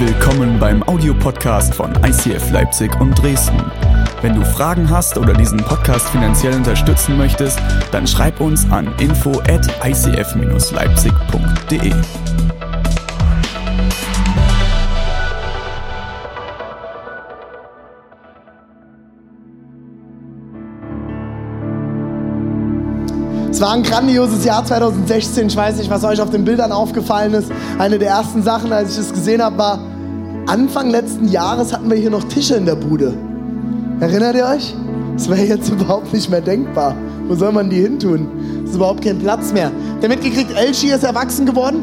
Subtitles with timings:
[0.00, 3.60] Willkommen beim Audiopodcast von ICF Leipzig und Dresden.
[4.22, 7.58] Wenn du Fragen hast oder diesen Podcast finanziell unterstützen möchtest,
[7.90, 11.92] dann schreib uns an info at icf-leipzig.de.
[23.50, 25.48] Es war ein grandioses Jahr 2016.
[25.48, 27.50] Ich weiß nicht, was euch auf den Bildern aufgefallen ist.
[27.80, 29.80] Eine der ersten Sachen, als ich es gesehen habe, war,
[30.48, 33.12] Anfang letzten Jahres hatten wir hier noch Tische in der Bude.
[34.00, 34.74] Erinnert ihr euch?
[35.14, 36.94] Das wäre jetzt überhaupt nicht mehr denkbar.
[37.28, 38.26] Wo soll man die hin tun?
[38.64, 39.70] Es ist überhaupt kein Platz mehr.
[40.00, 41.82] Der mitgekriegt, Elchi ist erwachsen geworden.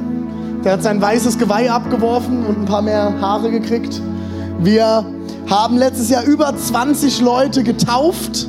[0.64, 4.02] Der hat sein weißes Geweih abgeworfen und ein paar mehr Haare gekriegt.
[4.59, 5.06] Wir
[5.48, 8.48] haben letztes Jahr über 20 Leute getauft.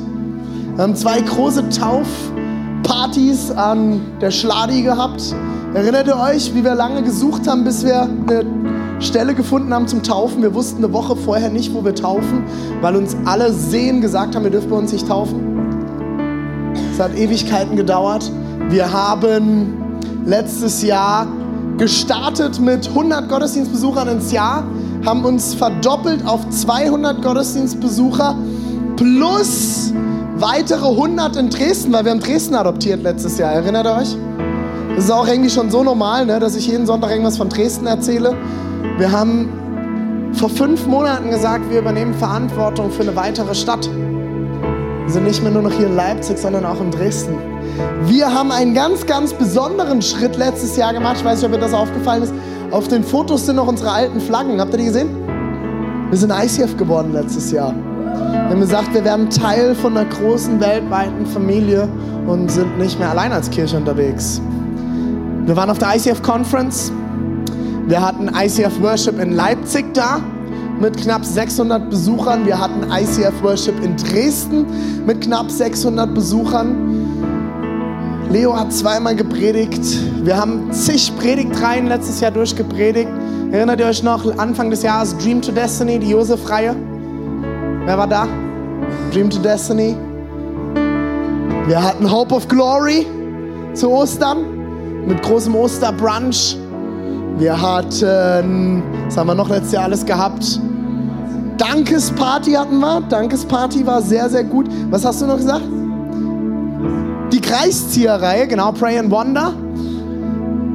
[0.75, 2.31] Wir haben zwei große Tauf-
[2.81, 5.35] Partys an der Schladi gehabt.
[5.73, 8.45] Erinnert ihr euch, wie wir lange gesucht haben, bis wir eine
[8.99, 10.41] Stelle gefunden haben zum Taufen?
[10.41, 12.43] Wir wussten eine Woche vorher nicht, wo wir taufen,
[12.81, 16.73] weil uns alle Sehen gesagt haben, wir dürfen bei uns nicht taufen.
[16.91, 18.31] Es hat Ewigkeiten gedauert.
[18.69, 21.27] Wir haben letztes Jahr
[21.77, 24.63] gestartet mit 100 Gottesdienstbesuchern ins Jahr,
[25.05, 28.35] haben uns verdoppelt auf 200 Gottesdienstbesucher
[28.95, 29.93] plus
[30.37, 33.53] weitere 100 in Dresden, weil wir haben Dresden adoptiert letztes Jahr.
[33.53, 34.17] Erinnert ihr euch?
[34.97, 37.85] Das ist auch irgendwie schon so normal, ne, dass ich jeden Sonntag irgendwas von Dresden
[37.85, 38.35] erzähle.
[38.97, 39.47] Wir haben
[40.33, 43.87] vor fünf Monaten gesagt, wir übernehmen Verantwortung für eine weitere Stadt.
[43.87, 47.35] Wir sind nicht mehr nur noch hier in Leipzig, sondern auch in Dresden.
[48.05, 51.17] Wir haben einen ganz, ganz besonderen Schritt letztes Jahr gemacht.
[51.19, 52.33] Ich weiß nicht, ob mir das aufgefallen ist.
[52.71, 54.59] Auf den Fotos sind noch unsere alten Flaggen.
[54.59, 55.09] Habt ihr die gesehen?
[56.09, 57.71] Wir sind ICF geworden letztes Jahr.
[57.75, 61.87] Wir haben gesagt, wir werden Teil von einer großen weltweiten Familie
[62.25, 64.41] und sind nicht mehr allein als Kirche unterwegs.
[65.47, 66.91] Wir waren auf der ICF Conference.
[67.87, 70.19] Wir hatten ICF Worship in Leipzig da
[70.77, 72.45] mit knapp 600 Besuchern.
[72.45, 74.65] Wir hatten ICF Worship in Dresden
[75.05, 76.75] mit knapp 600 Besuchern.
[78.29, 79.81] Leo hat zweimal gepredigt.
[80.25, 83.09] Wir haben zig Predigtreihen letztes Jahr durchgepredigt.
[83.53, 86.75] Erinnert ihr euch noch, Anfang des Jahres Dream to Destiny, die Josef-Reihe?
[87.85, 88.27] Wer war da?
[89.13, 89.95] Dream to Destiny.
[91.67, 93.07] Wir hatten Hope of Glory
[93.73, 94.56] zu Ostern
[95.07, 96.57] mit großem Osterbrunch.
[97.37, 100.59] Wir hatten, was haben wir noch letztes Jahr alles gehabt?
[101.57, 103.01] Dankesparty hatten wir.
[103.01, 104.67] Dankesparty war sehr, sehr gut.
[104.89, 105.63] Was hast du noch gesagt?
[107.31, 109.53] Die Kreiszieherreihe, genau, Pray and Wonder.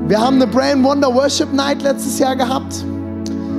[0.08, 2.84] Wir haben eine Pray and Wonder Worship Night letztes Jahr gehabt.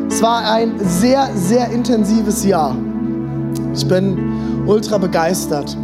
[0.09, 2.75] Es war ein sehr, sehr intensives Jahr.
[3.73, 5.75] Ich bin ultra begeistert.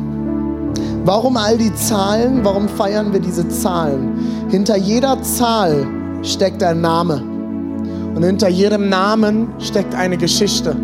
[1.10, 2.46] Warum all die Zahlen?
[2.46, 4.48] Warum feiern wir diese Zahlen?
[4.52, 5.88] Hinter jeder Zahl
[6.22, 7.16] steckt ein Name.
[8.14, 10.76] Und hinter jedem Namen steckt eine Geschichte.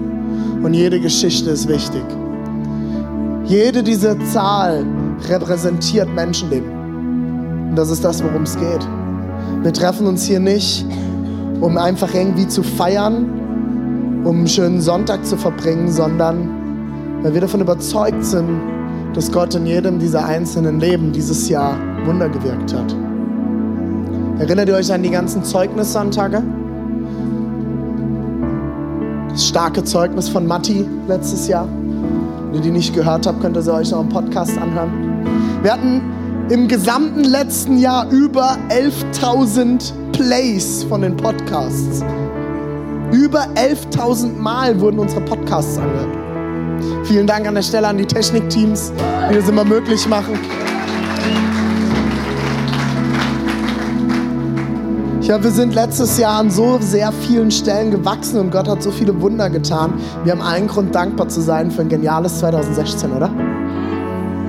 [0.64, 2.02] Und jede Geschichte ist wichtig.
[3.44, 4.84] Jede dieser Zahl
[5.30, 7.70] repräsentiert Menschenleben.
[7.70, 8.88] Und das ist das, worum es geht.
[9.62, 10.88] Wir treffen uns hier nicht,
[11.62, 16.50] um einfach irgendwie zu feiern, um einen schönen Sonntag zu verbringen, sondern
[17.22, 18.75] weil wir davon überzeugt sind,
[19.16, 22.96] dass Gott in jedem dieser einzelnen Leben dieses Jahr Wunder gewirkt hat.
[24.40, 26.44] Erinnert ihr euch an die ganzen Zeugnissonntage?
[29.30, 31.68] Das starke Zeugnis von Matti letztes Jahr.
[32.48, 35.24] Wenn ihr die nicht gehört habt, könnt ihr sie euch noch im Podcast anhören.
[35.62, 36.02] Wir hatten
[36.50, 42.04] im gesamten letzten Jahr über 11.000 Plays von den Podcasts.
[43.12, 46.15] Über 11.000 Mal wurden unsere Podcasts angehört.
[47.04, 48.92] Vielen Dank an der Stelle an die Technikteams,
[49.30, 50.40] die das immer möglich machen.
[55.26, 58.84] Ich glaube, wir sind letztes Jahr an so sehr vielen Stellen gewachsen und Gott hat
[58.84, 59.96] so viele Wunder getan.
[60.24, 63.32] Wir haben allen Grund, dankbar zu sein für ein geniales 2016, oder?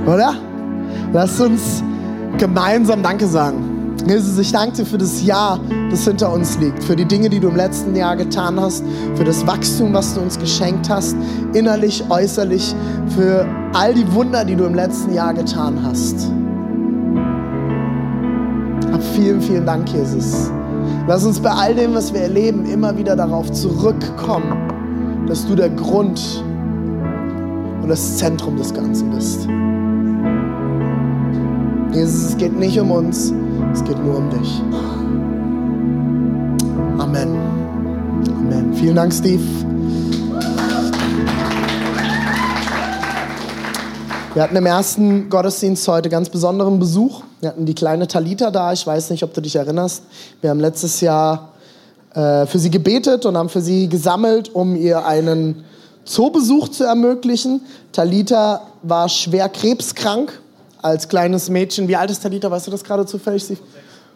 [0.07, 0.35] Oder?
[1.15, 1.83] Lasst uns
[2.37, 3.76] gemeinsam Danke sagen.
[4.07, 5.59] Jesus, ich danke dir für das Jahr,
[5.91, 8.85] das hinter uns liegt, für die Dinge, die du im letzten Jahr getan hast,
[9.17, 11.17] für das Wachstum, was du uns geschenkt hast,
[11.55, 12.73] innerlich, äußerlich,
[13.17, 16.31] für all die Wunder, die du im letzten Jahr getan hast.
[18.93, 20.53] Hab vielen, vielen Dank, Jesus.
[21.09, 25.71] Lass uns bei all dem, was wir erleben, immer wieder darauf zurückkommen, dass du der
[25.71, 26.45] Grund
[27.83, 29.49] und das Zentrum des Ganzen bist.
[31.93, 33.33] Jesus, es geht nicht um uns,
[33.73, 34.63] es geht nur um dich.
[36.99, 37.37] Amen.
[38.29, 38.75] Amen.
[38.75, 39.43] Vielen Dank, Steve.
[44.35, 47.23] Wir hatten im ersten Gottesdienst heute ganz besonderen Besuch.
[47.41, 48.73] Wir hatten die kleine Talita da.
[48.73, 50.03] Ich weiß nicht, ob du dich erinnerst.
[50.43, 51.53] Wir haben letztes Jahr
[52.15, 55.65] äh, für sie gebetet und haben für sie gesammelt, um ihr einen
[56.05, 57.63] Zoobesuch zu ermöglichen.
[57.93, 60.39] Talita war schwer krebskrank
[60.87, 61.89] als kleines Mädchen.
[61.89, 62.51] Wie alt ist Talita?
[62.51, 63.45] Weißt du das gerade zufällig?
[63.45, 63.59] Sie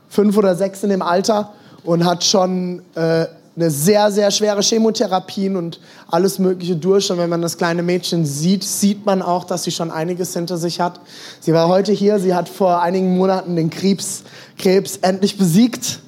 [0.09, 1.53] fünf oder sechs in dem Alter
[1.85, 3.27] und hat schon äh,
[3.57, 7.11] eine sehr, sehr schwere Chemotherapien und alles Mögliche durch.
[7.11, 10.59] Und wenn man das kleine Mädchen sieht, sieht man auch, dass sie schon einiges hinter
[10.59, 11.01] sich hat.
[11.41, 14.23] Sie war heute hier, sie hat vor einigen Monaten den Krebs,
[14.57, 15.99] Krebs endlich besiegt,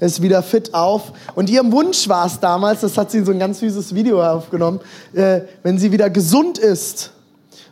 [0.00, 1.12] ist wieder fit auf.
[1.34, 4.22] Und ihrem Wunsch war es damals, das hat sie in so ein ganz süßes Video
[4.22, 4.80] aufgenommen,
[5.14, 7.12] äh, wenn sie wieder gesund ist,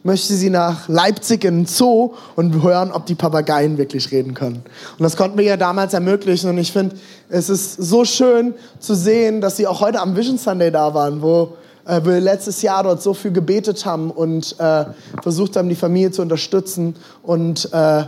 [0.02, 4.62] möchte sie nach Leipzig in den Zoo und hören, ob die Papageien wirklich reden können.
[4.98, 6.48] Und das konnten wir ihr damals ermöglichen.
[6.50, 6.96] Und ich finde,
[7.28, 11.20] es ist so schön zu sehen, dass sie auch heute am Vision Sunday da waren,
[11.22, 14.84] wo äh, wir letztes Jahr dort so viel gebetet haben und äh,
[15.22, 18.04] versucht haben, die Familie zu unterstützen und äh,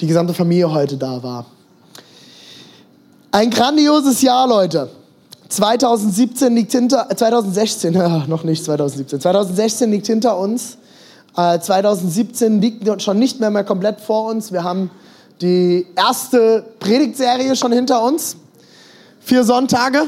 [0.00, 1.46] die gesamte Familie heute da war.
[3.30, 4.90] Ein grandioses Jahr, Leute.
[5.48, 10.78] 2017 liegt hinter, 2016, ja, noch nicht 2017, 2016 liegt hinter uns.
[11.34, 14.52] 2017 äh, liegt schon nicht mehr, mehr komplett vor uns.
[14.52, 14.90] Wir haben
[15.40, 18.36] die erste Predigtserie schon hinter uns.
[19.20, 20.06] Vier Sonntage.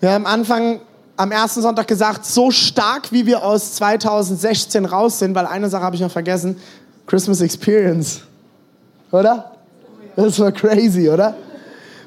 [0.00, 0.80] Wir haben Anfang
[1.16, 5.82] am ersten Sonntag gesagt, so stark wie wir aus 2016 raus sind, weil eine Sache
[5.82, 6.56] habe ich noch vergessen,
[7.06, 8.20] Christmas Experience.
[9.10, 9.52] Oder?
[10.16, 11.36] Das war crazy, oder?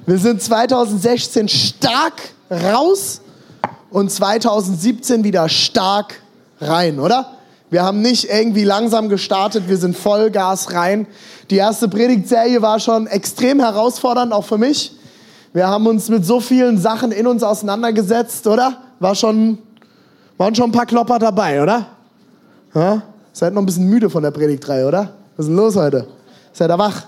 [0.06, 2.14] Wir sind 2016 stark
[2.50, 3.22] raus
[3.90, 6.22] und 2017 wieder stark
[6.60, 7.37] rein, oder?
[7.70, 11.06] Wir haben nicht irgendwie langsam gestartet, wir sind Vollgas rein.
[11.50, 14.94] Die erste Predigtserie war schon extrem herausfordernd, auch für mich.
[15.52, 18.78] Wir haben uns mit so vielen Sachen in uns auseinandergesetzt, oder?
[19.00, 19.58] War schon,
[20.38, 21.88] waren schon ein paar Klopper dabei, oder?
[22.74, 23.02] Ja?
[23.34, 25.10] Seid noch ein bisschen müde von der Predigtreihe, oder?
[25.36, 26.08] Was ist denn los heute?
[26.54, 27.04] Seid ihr wach?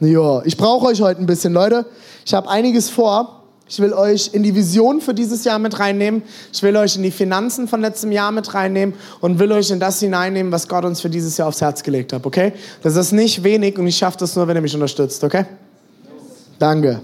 [0.00, 1.86] Ja, ich brauche euch heute ein bisschen, Leute.
[2.26, 3.43] Ich habe einiges vor.
[3.74, 6.22] Ich will euch in die Vision für dieses Jahr mit reinnehmen.
[6.52, 9.80] Ich will euch in die Finanzen von letztem Jahr mit reinnehmen und will euch in
[9.80, 12.52] das hineinnehmen, was Gott uns für dieses Jahr aufs Herz gelegt hat, okay?
[12.84, 15.46] Das ist nicht wenig und ich schaffe das nur, wenn ihr mich unterstützt, okay?
[16.60, 17.00] Danke.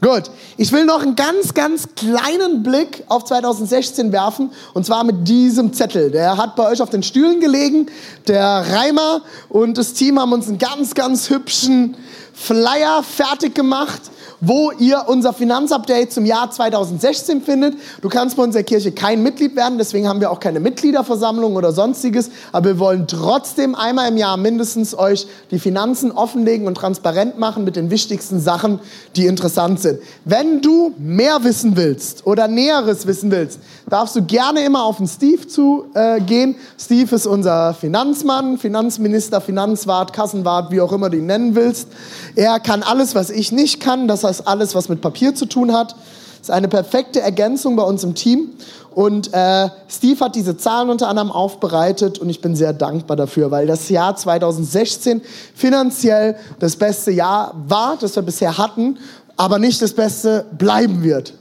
[0.00, 0.24] Gut,
[0.56, 5.72] ich will noch einen ganz, ganz kleinen Blick auf 2016 werfen und zwar mit diesem
[5.72, 6.10] Zettel.
[6.10, 7.86] Der hat bei euch auf den Stühlen gelegen.
[8.26, 11.96] Der Reimer und das Team haben uns einen ganz, ganz hübschen
[12.32, 14.10] Flyer fertig gemacht
[14.46, 17.74] wo ihr unser Finanzupdate zum Jahr 2016 findet.
[18.02, 21.72] Du kannst bei unserer Kirche kein Mitglied werden, deswegen haben wir auch keine Mitgliederversammlung oder
[21.72, 22.30] sonstiges.
[22.52, 27.64] Aber wir wollen trotzdem einmal im Jahr mindestens euch die Finanzen offenlegen und transparent machen
[27.64, 28.80] mit den wichtigsten Sachen,
[29.16, 30.00] die interessant sind.
[30.24, 35.06] Wenn du mehr wissen willst oder Näheres wissen willst, darfst du gerne immer auf den
[35.06, 36.54] Steve zugehen.
[36.54, 41.88] Äh, Steve ist unser Finanzmann, Finanzminister, Finanzwart, Kassenwart, wie auch immer du ihn nennen willst.
[42.34, 44.08] Er kann alles, was ich nicht kann.
[44.08, 45.92] Das heißt, ist alles, was mit Papier zu tun hat.
[45.92, 48.50] Das ist eine perfekte Ergänzung bei uns im Team.
[48.94, 53.50] Und äh, Steve hat diese Zahlen unter anderem aufbereitet und ich bin sehr dankbar dafür,
[53.50, 55.20] weil das Jahr 2016
[55.54, 58.98] finanziell das beste Jahr war, das wir bisher hatten,
[59.36, 61.34] aber nicht das Beste bleiben wird.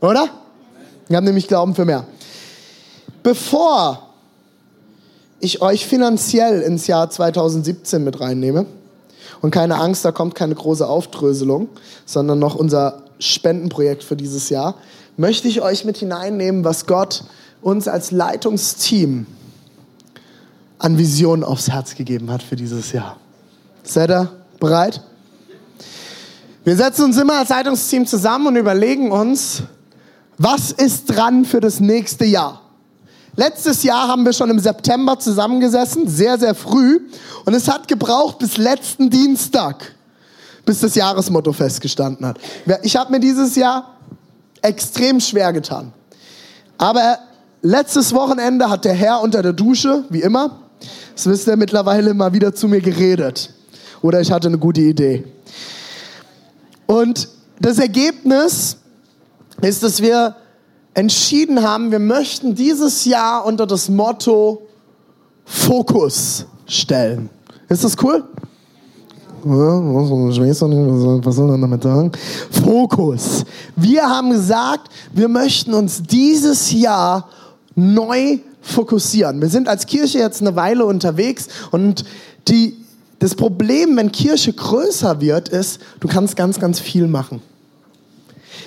[0.00, 0.28] Oder?
[1.06, 2.04] Wir haben nämlich Glauben für mehr.
[3.22, 4.02] Bevor
[5.38, 8.66] ich euch finanziell ins Jahr 2017 mit reinnehme,
[9.40, 11.68] und keine Angst, da kommt keine große Aufdröselung,
[12.04, 14.74] sondern noch unser Spendenprojekt für dieses Jahr.
[15.16, 17.24] Möchte ich euch mit hineinnehmen, was Gott
[17.62, 19.26] uns als Leitungsteam
[20.78, 23.16] an Visionen aufs Herz gegeben hat für dieses Jahr.
[23.82, 25.00] Seid ihr bereit?
[26.64, 29.62] Wir setzen uns immer als Leitungsteam zusammen und überlegen uns,
[30.38, 32.60] was ist dran für das nächste Jahr?
[33.36, 37.00] Letztes Jahr haben wir schon im September zusammengesessen, sehr, sehr früh.
[37.44, 39.94] Und es hat gebraucht bis letzten Dienstag,
[40.64, 42.38] bis das Jahresmotto festgestanden hat.
[42.82, 43.94] Ich habe mir dieses Jahr
[44.62, 45.92] extrem schwer getan.
[46.78, 47.18] Aber
[47.60, 50.60] letztes Wochenende hat der Herr unter der Dusche, wie immer,
[51.14, 53.50] das wisst ihr mittlerweile, mal wieder zu mir geredet.
[54.02, 55.24] Oder ich hatte eine gute Idee.
[56.86, 57.28] Und
[57.60, 58.76] das Ergebnis
[59.62, 60.36] ist, dass wir
[60.96, 64.62] entschieden haben, wir möchten dieses Jahr unter das Motto
[65.44, 67.28] Fokus stellen.
[67.68, 68.24] Ist das cool?
[69.44, 72.12] Ich was soll man damit sagen?
[72.50, 73.44] Fokus.
[73.76, 77.28] Wir haben gesagt, wir möchten uns dieses Jahr
[77.74, 79.40] neu fokussieren.
[79.42, 82.06] Wir sind als Kirche jetzt eine Weile unterwegs und
[82.48, 82.74] die,
[83.18, 87.42] das Problem, wenn Kirche größer wird, ist, du kannst ganz, ganz viel machen.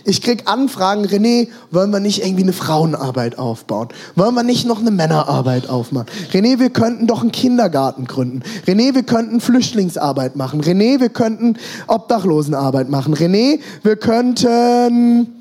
[0.04, 3.90] Ich krieg Anfragen, René, wollen wir nicht irgendwie eine Frauenarbeit aufbauen?
[4.16, 6.08] Wollen wir nicht noch eine Männerarbeit aufmachen?
[6.32, 8.44] René, wir könnten doch einen Kindergarten gründen.
[8.66, 10.62] René, wir könnten Flüchtlingsarbeit machen.
[10.62, 13.16] René, wir könnten Obdachlosenarbeit machen.
[13.16, 15.36] René, wir könnten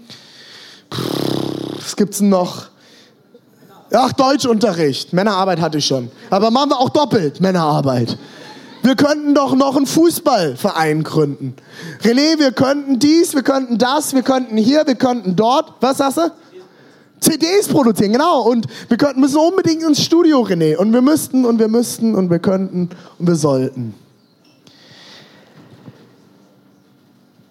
[1.99, 2.69] gibt's denn noch?
[3.93, 5.13] Ach, Deutschunterricht.
[5.13, 6.11] Männerarbeit hatte ich schon.
[6.31, 8.17] Aber machen wir auch doppelt Männerarbeit.
[8.89, 11.55] Wir könnten doch noch einen Fußballverein gründen.
[12.03, 15.75] René, wir könnten dies, wir könnten das, wir könnten hier, wir könnten dort.
[15.83, 16.33] Was sagst du?
[17.21, 18.41] CDs produzieren, genau.
[18.49, 20.77] Und wir könnten, müssen unbedingt ins Studio, René.
[20.77, 23.93] Und wir müssten und wir müssten und wir könnten und wir sollten.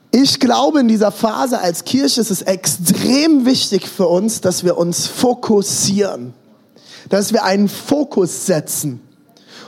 [0.10, 4.76] Ich glaube, in dieser Phase als Kirche ist es extrem wichtig für uns, dass wir
[4.76, 6.34] uns fokussieren,
[7.10, 9.07] dass wir einen Fokus setzen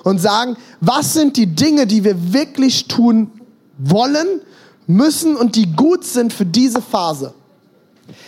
[0.03, 3.31] und sagen, was sind die Dinge, die wir wirklich tun
[3.77, 4.41] wollen,
[4.87, 7.33] müssen und die gut sind für diese Phase.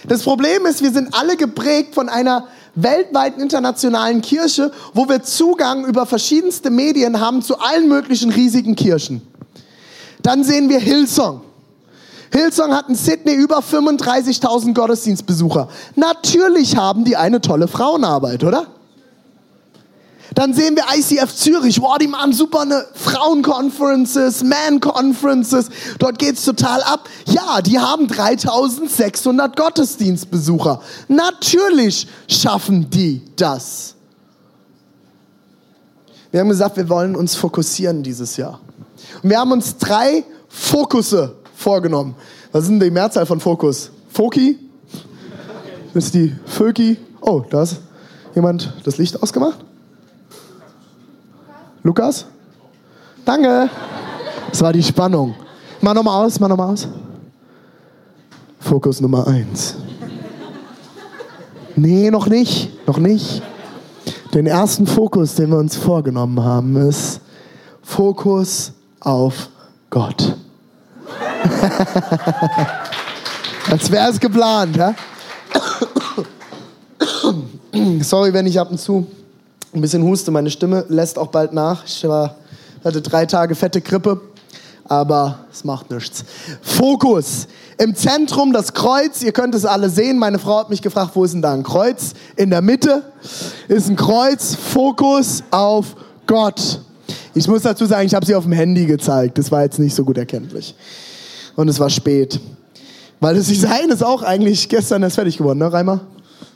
[0.07, 5.85] Das Problem ist, wir sind alle geprägt von einer weltweiten internationalen Kirche, wo wir Zugang
[5.85, 9.21] über verschiedenste Medien haben zu allen möglichen riesigen Kirchen.
[10.21, 11.41] Dann sehen wir Hillsong.
[12.31, 15.67] Hillsong hat in Sydney über 35.000 Gottesdienstbesucher.
[15.95, 18.67] Natürlich haben die eine tolle Frauenarbeit, oder?
[20.33, 21.81] Dann sehen wir ICF Zürich.
[21.81, 25.69] Wow, die machen super eine Frauenconferences, Man-Conferences.
[25.99, 27.09] Dort geht's total ab.
[27.25, 30.81] Ja, die haben 3600 Gottesdienstbesucher.
[31.09, 33.95] Natürlich schaffen die das.
[36.31, 38.61] Wir haben gesagt, wir wollen uns fokussieren dieses Jahr.
[39.21, 42.15] Und wir haben uns drei Fokusse vorgenommen.
[42.53, 43.91] Was denn die Mehrzahl von Fokus?
[44.09, 44.57] Foki?
[45.93, 46.97] Das ist die Föki.
[47.19, 47.81] Oh, da ist
[48.33, 49.57] jemand das Licht ausgemacht?
[51.83, 52.25] Lukas?
[53.25, 53.69] Danke.
[54.49, 55.35] Das war die Spannung.
[55.81, 56.87] Mach nochmal aus, mach nochmal aus.
[58.59, 59.75] Fokus Nummer eins.
[61.75, 62.87] Nee, noch nicht.
[62.87, 63.41] Noch nicht.
[64.33, 67.21] Den ersten Fokus, den wir uns vorgenommen haben, ist
[67.81, 69.49] Fokus auf
[69.89, 70.35] Gott.
[73.71, 74.93] Als wäre es geplant, ja?
[78.01, 79.07] Sorry, wenn ich ab und zu
[79.73, 80.31] ein bisschen huste.
[80.31, 81.85] Meine Stimme lässt auch bald nach.
[81.85, 82.35] Ich war,
[82.83, 84.19] hatte drei Tage fette Grippe,
[84.85, 86.23] aber es macht nichts.
[86.61, 87.47] Fokus.
[87.77, 89.21] Im Zentrum das Kreuz.
[89.23, 90.19] Ihr könnt es alle sehen.
[90.19, 92.13] Meine Frau hat mich gefragt, wo ist denn da ein Kreuz?
[92.35, 93.03] In der Mitte
[93.67, 94.55] ist ein Kreuz.
[94.55, 95.95] Fokus auf
[96.27, 96.81] Gott.
[97.33, 99.37] Ich muss dazu sagen, ich habe sie auf dem Handy gezeigt.
[99.37, 100.75] Das war jetzt nicht so gut erkenntlich.
[101.55, 102.39] Und es war spät.
[103.19, 106.01] Weil das Design ist auch eigentlich gestern erst fertig geworden, ne, Reimer?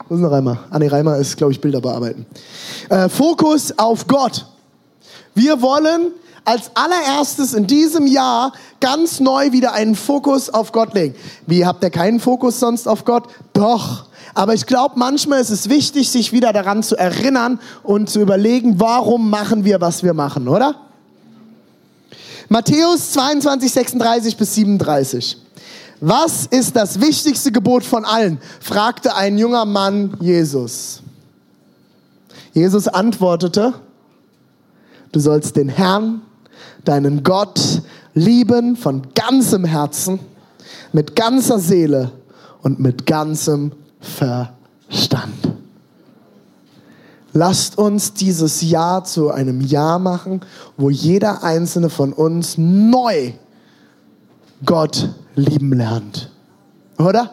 [0.08, 0.60] Wo ist denn Reimer?
[0.70, 2.26] Ah, nee, Reimer ist, glaube ich, Bilder bearbeiten.
[2.90, 4.46] Äh, Fokus auf Gott.
[5.34, 6.12] Wir wollen
[6.46, 11.16] als allererstes in diesem Jahr ganz neu wieder einen Fokus auf Gott legen.
[11.48, 13.24] Wie habt ihr keinen Fokus sonst auf Gott?
[13.54, 14.06] Doch.
[14.36, 18.80] Aber ich glaube, manchmal ist es wichtig, sich wieder daran zu erinnern und zu überlegen,
[18.80, 20.76] warum machen wir, was wir machen, oder?
[22.48, 25.45] Matthäus 22, 36 bis 37.
[26.02, 28.40] Was ist das wichtigste Gebot von allen?
[28.60, 31.02] fragte ein junger Mann Jesus.
[32.54, 33.74] Jesus antwortete,
[35.12, 36.22] du sollst den Herrn,
[36.84, 37.82] deinen Gott,
[38.14, 40.20] lieben von ganzem Herzen,
[40.94, 42.12] mit ganzer Seele
[42.62, 45.34] und mit ganzem Verstand.
[47.34, 50.40] Lasst uns dieses Jahr zu einem Jahr machen,
[50.78, 53.34] wo jeder einzelne von uns neu
[54.66, 56.30] Gott lieben lernt.
[56.98, 57.32] Oder?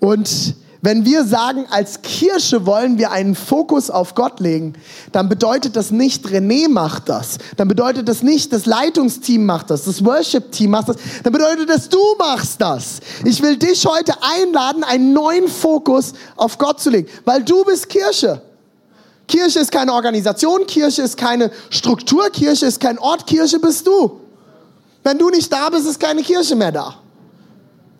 [0.00, 4.74] Und wenn wir sagen, als Kirche wollen wir einen Fokus auf Gott legen,
[5.10, 7.38] dann bedeutet das nicht, René macht das.
[7.56, 10.96] Dann bedeutet das nicht, das Leitungsteam macht das, das Worship-Team macht das.
[11.24, 13.00] Dann bedeutet das, du machst das.
[13.24, 17.88] Ich will dich heute einladen, einen neuen Fokus auf Gott zu legen, weil du bist
[17.88, 18.40] Kirche.
[19.26, 24.20] Kirche ist keine Organisation, Kirche ist keine Struktur, Kirche ist kein Ort, Kirche bist du.
[25.08, 26.96] Wenn du nicht da bist, ist keine Kirche mehr da.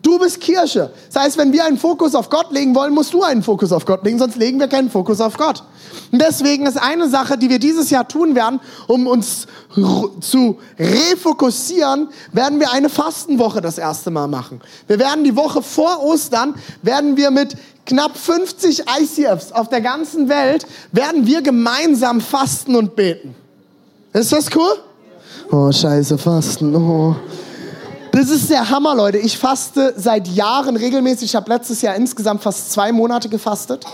[0.02, 0.92] Du bist Kirche.
[1.10, 3.86] Das heißt, wenn wir einen Fokus auf Gott legen wollen, musst du einen Fokus auf
[3.86, 5.64] Gott legen, sonst legen wir keinen Fokus auf Gott.
[6.12, 9.46] Und deswegen ist eine Sache, die wir dieses Jahr tun werden, um uns
[10.20, 14.60] zu refokussieren, werden wir eine Fastenwoche das erste Mal machen.
[14.86, 20.28] Wir werden die Woche vor Ostern, werden wir mit knapp 50 ICFs auf der ganzen
[20.28, 23.34] Welt, werden wir gemeinsam fasten und beten.
[24.12, 24.87] Ist das cool?
[25.50, 26.76] Oh, scheiße, fasten.
[26.76, 27.16] Oh.
[28.12, 29.16] Das ist der Hammer, Leute.
[29.16, 31.30] Ich faste seit Jahren regelmäßig.
[31.30, 33.86] Ich habe letztes Jahr insgesamt fast zwei Monate gefastet.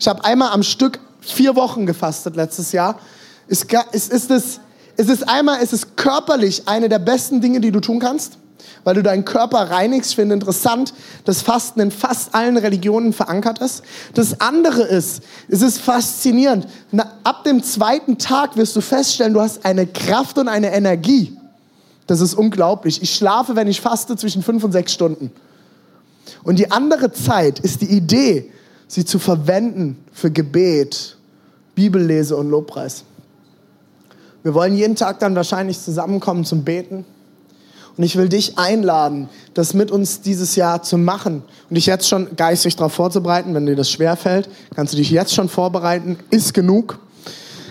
[0.00, 2.98] Ich habe einmal am Stück vier Wochen gefastet letztes Jahr.
[3.46, 4.60] Es ist, ist, es,
[4.96, 8.39] es ist einmal, es ist körperlich eine der besten Dinge, die du tun kannst
[8.84, 10.10] weil du deinen Körper reinigst.
[10.10, 13.82] Ich finde interessant, dass Fasten in fast allen Religionen verankert ist.
[14.14, 16.66] Das andere ist, es ist faszinierend.
[16.90, 21.36] Na, ab dem zweiten Tag wirst du feststellen, du hast eine Kraft und eine Energie.
[22.06, 23.02] Das ist unglaublich.
[23.02, 25.30] Ich schlafe, wenn ich faste, zwischen fünf und sechs Stunden.
[26.42, 28.50] Und die andere Zeit ist die Idee,
[28.88, 31.16] sie zu verwenden für Gebet,
[31.74, 33.04] Bibellese und Lobpreis.
[34.42, 37.04] Wir wollen jeden Tag dann wahrscheinlich zusammenkommen zum Beten.
[37.96, 42.08] Und ich will dich einladen, das mit uns dieses Jahr zu machen und dich jetzt
[42.08, 43.54] schon geistig darauf vorzubereiten.
[43.54, 46.18] Wenn dir das schwerfällt, kannst du dich jetzt schon vorbereiten.
[46.30, 46.98] Ist genug.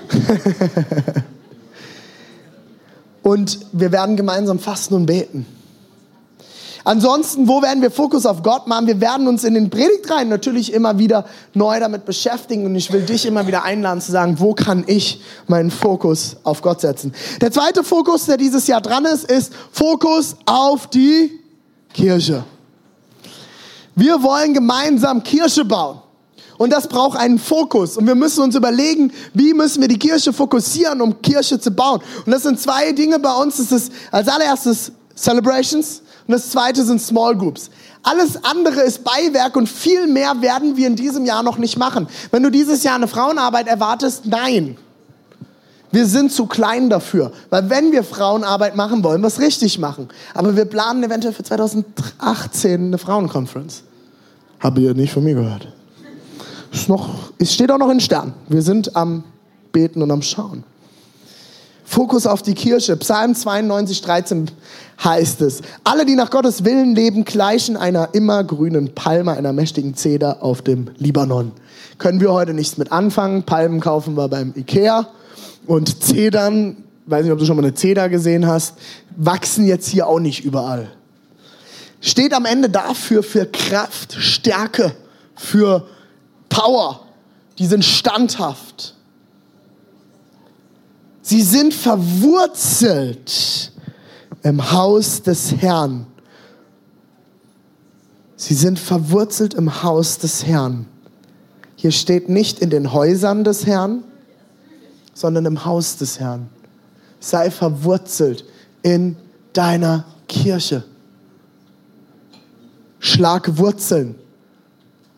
[3.24, 5.46] und wir werden gemeinsam fasten und beten.
[6.90, 8.88] Ansonsten, wo werden wir Fokus auf Gott machen?
[8.88, 13.04] Wir werden uns in den Predigtreihen natürlich immer wieder neu damit beschäftigen und ich will
[13.04, 17.14] dich immer wieder einladen zu sagen, wo kann ich meinen Fokus auf Gott setzen?
[17.42, 21.40] Der zweite Fokus, der dieses Jahr dran ist, ist Fokus auf die
[21.94, 22.44] Kirche.
[23.94, 26.02] Wir wollen gemeinsam Kirche bauen.
[26.58, 27.98] Und das braucht einen Fokus.
[27.98, 32.02] Und wir müssen uns überlegen, wie müssen wir die Kirche fokussieren, um Kirche zu bauen.
[32.26, 33.58] Und das sind zwei Dinge bei uns.
[33.58, 37.72] Das ist als allererstes Celebrations und das zweite sind Small Groups.
[38.04, 42.08] Alles andere ist Beiwerk und viel mehr werden wir in diesem Jahr noch nicht machen.
[42.30, 44.78] Wenn du dieses Jahr eine Frauenarbeit erwartest, nein.
[45.90, 47.32] Wir sind zu klein dafür.
[47.50, 50.08] Weil wenn wir Frauenarbeit machen, wollen wir es richtig machen.
[50.36, 53.82] Aber wir planen eventuell für 2018 eine Frauenkonferenz.
[54.60, 55.68] Habe ihr nicht von mir gehört.
[56.72, 58.36] Ist noch, es steht auch noch in Stern.
[58.50, 59.24] Wir sind am
[59.72, 60.64] Beten und am Schauen.
[61.90, 62.96] Fokus auf die Kirche.
[62.98, 64.52] Psalm 92, 13
[65.04, 70.44] heißt es, alle, die nach Gottes Willen leben, gleichen einer immergrünen Palme, einer mächtigen Zeder
[70.44, 71.52] auf dem Libanon.
[71.98, 73.42] Können wir heute nichts mit anfangen.
[73.42, 75.08] Palmen kaufen wir beim Ikea.
[75.66, 76.78] Und Zedern,
[77.08, 78.76] weiß nicht, ob du schon mal eine Zeder gesehen hast,
[79.18, 80.92] wachsen jetzt hier auch nicht überall.
[82.02, 84.94] Steht am Ende dafür für Kraft, Stärke,
[85.36, 85.88] für
[86.50, 87.00] Power.
[87.58, 88.94] Die sind standhaft.
[91.22, 93.72] Sie sind verwurzelt
[94.44, 96.06] im Haus des Herrn.
[98.36, 100.86] Sie sind verwurzelt im Haus des Herrn.
[101.76, 104.04] Hier steht nicht in den Häusern des Herrn,
[105.14, 106.50] sondern im Haus des Herrn.
[107.20, 108.46] Sei verwurzelt
[108.82, 109.18] in
[109.54, 110.84] deiner Kirche.
[113.00, 114.16] Schlag Wurzeln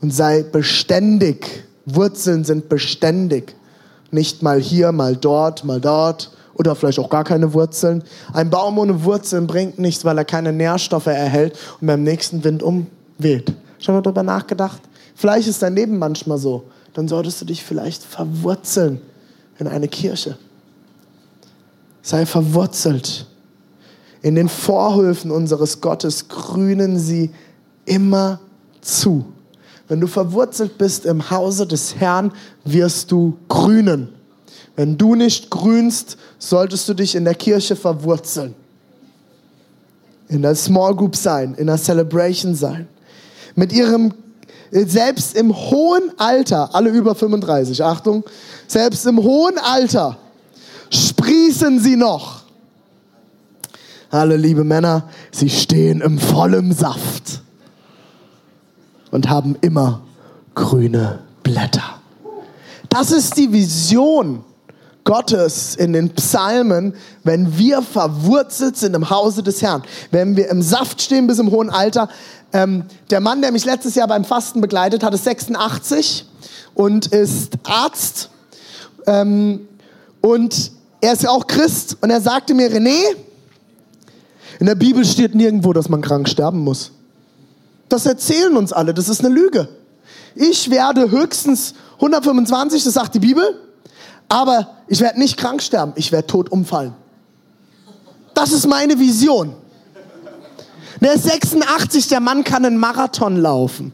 [0.02, 1.64] und sei beständig.
[1.86, 3.56] Wurzeln sind beständig.
[4.12, 8.04] Nicht mal hier, mal dort, mal dort oder vielleicht auch gar keine Wurzeln.
[8.34, 12.62] Ein Baum ohne Wurzeln bringt nichts, weil er keine Nährstoffe erhält und beim nächsten Wind
[12.62, 13.54] umweht.
[13.80, 14.82] Schon mal darüber nachgedacht?
[15.16, 16.64] Vielleicht ist dein Leben manchmal so.
[16.94, 19.02] Dann solltest du dich vielleicht verwurzeln
[19.60, 20.38] in eine Kirche.
[22.02, 23.26] Sei verwurzelt.
[24.22, 27.32] In den Vorhöfen unseres Gottes grünen sie
[27.86, 28.40] immer
[28.82, 29.26] zu.
[29.92, 32.32] Wenn du verwurzelt bist im Hause des Herrn,
[32.64, 34.08] wirst du grünen.
[34.78, 38.56] Wenn du nicht grünst, solltest du dich in der Kirche verwurzeln.
[40.30, 42.88] In der Small Group sein, in der Celebration sein.
[43.56, 44.14] Mit ihrem,
[44.72, 48.24] selbst im hohen Alter, alle über 35, Achtung,
[48.68, 50.18] selbst im hohen Alter
[50.90, 52.44] sprießen sie noch.
[54.10, 57.41] Alle liebe Männer, sie stehen im vollen Saft
[59.12, 60.02] und haben immer
[60.56, 62.02] grüne Blätter.
[62.90, 64.44] Das ist die Vision
[65.04, 66.94] Gottes in den Psalmen,
[67.24, 71.52] wenn wir verwurzelt sind im Hause des Herrn, wenn wir im Saft stehen bis im
[71.52, 72.10] hohen Alter.
[72.54, 76.26] Ähm, der Mann, der mich letztes Jahr beim Fasten begleitet hat, ist 86
[76.76, 78.30] und ist Arzt.
[79.08, 79.68] Ähm,
[80.22, 80.72] und
[81.02, 83.00] er ist auch Christ und er sagte mir, René,
[84.60, 86.92] in der Bibel steht nirgendwo, dass man krank sterben muss.
[87.92, 89.68] Das erzählen uns alle, das ist eine Lüge.
[90.34, 93.44] Ich werde höchstens 125, das sagt die Bibel,
[94.30, 96.94] aber ich werde nicht krank sterben, ich werde tot umfallen.
[98.34, 99.54] Das ist meine Vision.
[101.02, 103.92] Der ist 86, der Mann kann einen Marathon laufen.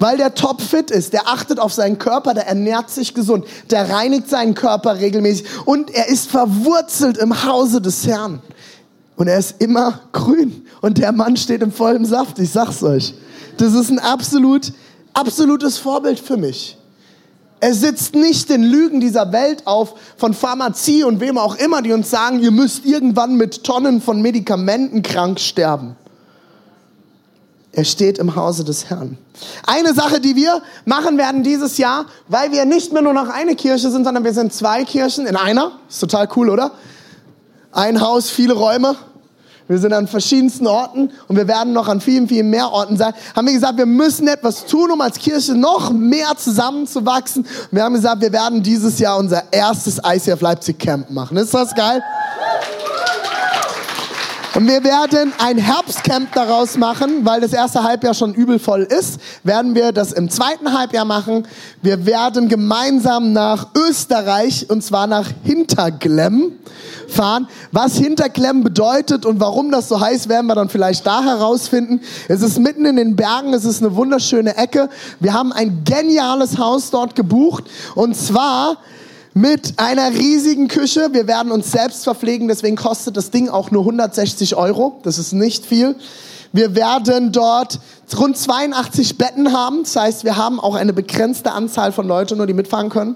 [0.00, 4.28] Weil der topfit ist, der achtet auf seinen Körper, der ernährt sich gesund, der reinigt
[4.28, 8.42] seinen Körper regelmäßig und er ist verwurzelt im Hause des Herrn.
[9.20, 10.66] Und er ist immer grün.
[10.80, 13.12] Und der Mann steht im vollen Saft, ich sag's euch.
[13.58, 14.72] Das ist ein absolut,
[15.12, 16.78] absolutes Vorbild für mich.
[17.60, 21.92] Er sitzt nicht den Lügen dieser Welt auf von Pharmazie und wem auch immer, die
[21.92, 25.96] uns sagen, ihr müsst irgendwann mit Tonnen von Medikamenten krank sterben.
[27.72, 29.18] Er steht im Hause des Herrn.
[29.66, 33.54] Eine Sache, die wir machen werden dieses Jahr, weil wir nicht mehr nur noch eine
[33.54, 35.72] Kirche sind, sondern wir sind zwei Kirchen in einer.
[35.90, 36.70] Ist total cool, oder?
[37.70, 38.96] Ein Haus, viele Räume.
[39.70, 43.12] Wir sind an verschiedensten Orten und wir werden noch an vielen, vielen mehr Orten sein.
[43.36, 47.46] Haben wir gesagt, wir müssen etwas tun, um als Kirche noch mehr zusammenzuwachsen.
[47.70, 51.36] Wir haben gesagt, wir werden dieses Jahr unser erstes ICF Leipzig Camp machen.
[51.36, 52.02] Ist das geil?
[54.56, 59.20] Und wir werden ein Herbstcamp daraus machen, weil das erste Halbjahr schon übel voll ist.
[59.44, 61.46] Werden wir das im zweiten Halbjahr machen.
[61.82, 66.58] Wir werden gemeinsam nach Österreich und zwar nach Hinterglemm
[67.06, 67.46] fahren.
[67.70, 72.00] Was Hinterklemm bedeutet und warum das so heißt, werden wir dann vielleicht da herausfinden.
[72.26, 74.88] Es ist mitten in den Bergen, es ist eine wunderschöne Ecke.
[75.20, 78.78] Wir haben ein geniales Haus dort gebucht und zwar
[79.34, 81.08] mit einer riesigen Küche.
[81.12, 85.00] Wir werden uns selbst verpflegen, deswegen kostet das Ding auch nur 160 Euro.
[85.02, 85.96] Das ist nicht viel.
[86.52, 87.78] Wir werden dort
[88.18, 89.84] rund 82 Betten haben.
[89.84, 93.14] Das heißt, wir haben auch eine begrenzte Anzahl von Leuten, nur die mitfahren können.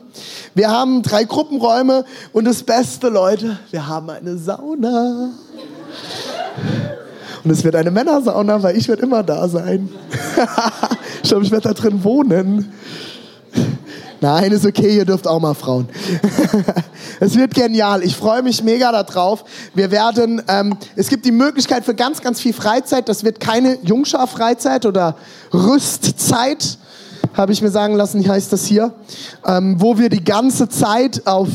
[0.54, 5.30] Wir haben drei Gruppenräume und das Beste, Leute, wir haben eine Sauna.
[7.42, 9.88] Und es wird eine Männersauna, weil ich werde immer da sein.
[11.22, 12.72] ich glaube, ich werde da drin wohnen.
[14.24, 15.86] Nein, ist okay, ihr dürft auch mal Frauen.
[17.20, 18.02] es wird genial.
[18.02, 19.44] Ich freue mich mega darauf.
[19.74, 23.06] Wir werden, ähm, es gibt die Möglichkeit für ganz, ganz viel Freizeit.
[23.10, 25.16] Das wird keine Jungschar-Freizeit oder
[25.52, 26.78] Rüstzeit,
[27.34, 28.94] habe ich mir sagen lassen, heißt das hier,
[29.44, 31.50] ähm, wo wir die ganze Zeit auf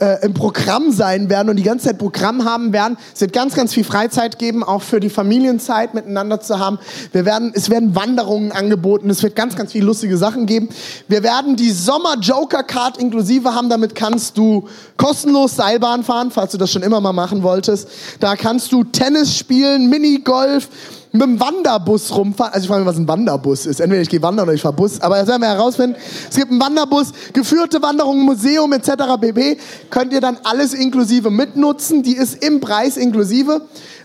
[0.00, 2.96] äh, im Programm sein werden und die ganze Zeit Programm haben werden.
[3.14, 6.78] Es wird ganz, ganz viel Freizeit geben, auch für die Familienzeit miteinander zu haben.
[7.12, 10.68] Wir werden, es werden Wanderungen angeboten, es wird ganz, ganz viele lustige Sachen geben.
[11.08, 16.52] Wir werden die Sommer Joker Card inklusive haben, damit kannst du kostenlos Seilbahn fahren, falls
[16.52, 17.88] du das schon immer mal machen wolltest.
[18.20, 20.68] Da kannst du Tennis spielen, Minigolf,
[21.14, 22.52] mit dem Wanderbus rumfahren.
[22.52, 23.78] Also ich frage mich, was ein Wanderbus ist.
[23.78, 25.00] Entweder ich gehe wandern oder ich fahre Bus.
[25.00, 25.96] Aber das werden wir herausfinden.
[26.28, 28.90] Es gibt einen Wanderbus, geführte Wanderungen, Museum etc.
[29.20, 29.58] pp.
[29.90, 32.02] Könnt ihr dann alles inklusive mitnutzen.
[32.02, 33.62] Die ist im Preis inklusive.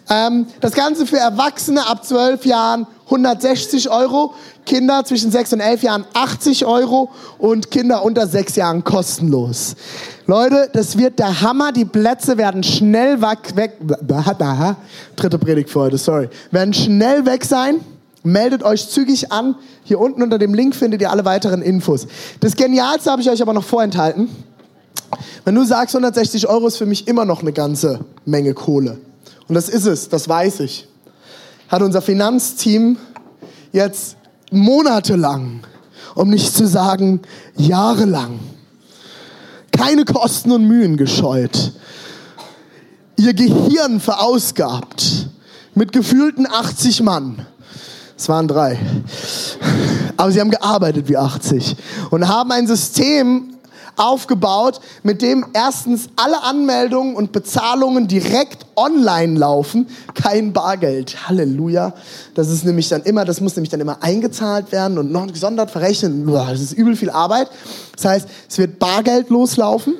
[0.07, 4.35] Ähm, das Ganze für Erwachsene ab 12 Jahren 160 Euro,
[4.67, 9.75] Kinder zwischen 6 und 11 Jahren 80 Euro und Kinder unter 6 Jahren kostenlos.
[10.29, 11.71] Leute, das wird der Hammer.
[11.71, 13.51] Die Plätze werden schnell weg,
[15.15, 17.79] dritte Predigt für heute, sorry, werden schnell weg sein.
[18.21, 19.55] Meldet euch zügig an.
[19.83, 22.05] Hier unten unter dem Link findet ihr alle weiteren Infos.
[22.41, 24.29] Das Genialste habe ich euch aber noch vorenthalten.
[25.45, 28.99] Wenn du sagst, 160 Euro ist für mich immer noch eine ganze Menge Kohle.
[29.47, 30.87] Und das ist es, das weiß ich.
[31.69, 32.97] Hat unser Finanzteam
[33.71, 34.15] jetzt
[34.51, 35.61] monatelang,
[36.13, 37.21] um nicht zu sagen
[37.57, 38.39] jahrelang,
[39.79, 41.71] keine Kosten und Mühen gescheut,
[43.15, 45.29] ihr Gehirn verausgabt
[45.73, 47.45] mit gefühlten 80 Mann.
[48.17, 48.77] Es waren drei.
[50.17, 51.77] Aber sie haben gearbeitet wie 80
[52.09, 53.55] und haben ein System
[53.99, 61.27] aufgebaut, mit dem erstens alle Anmeldungen und Bezahlungen direkt online laufen, kein Bargeld.
[61.27, 61.93] Halleluja.
[62.33, 65.69] Das ist nämlich dann immer, das muss nämlich dann immer eingezahlt werden und noch gesondert
[65.69, 66.25] verrechnen.
[66.25, 67.49] Das ist übel viel Arbeit.
[67.95, 69.95] Das heißt, es wird Bargeld loslaufen,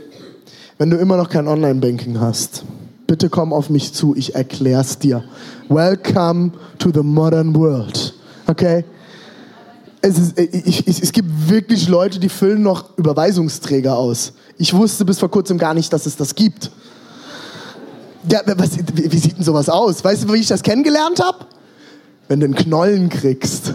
[0.77, 2.63] wenn du immer noch kein Online-Banking hast.
[3.05, 5.23] Bitte komm auf mich zu, ich erklär's dir.
[5.67, 8.13] Welcome to the modern world.
[8.47, 8.85] Okay?
[10.01, 14.33] Es, ist, äh, ich, ich, es gibt wirklich Leute, die füllen noch Überweisungsträger aus.
[14.57, 16.71] Ich wusste bis vor kurzem gar nicht, dass es das gibt.
[18.29, 20.03] Ja, was, wie, sieht denn sowas aus?
[20.03, 21.45] Weißt du, wie ich das kennengelernt habe?
[22.27, 23.73] Wenn du einen Knollen kriegst.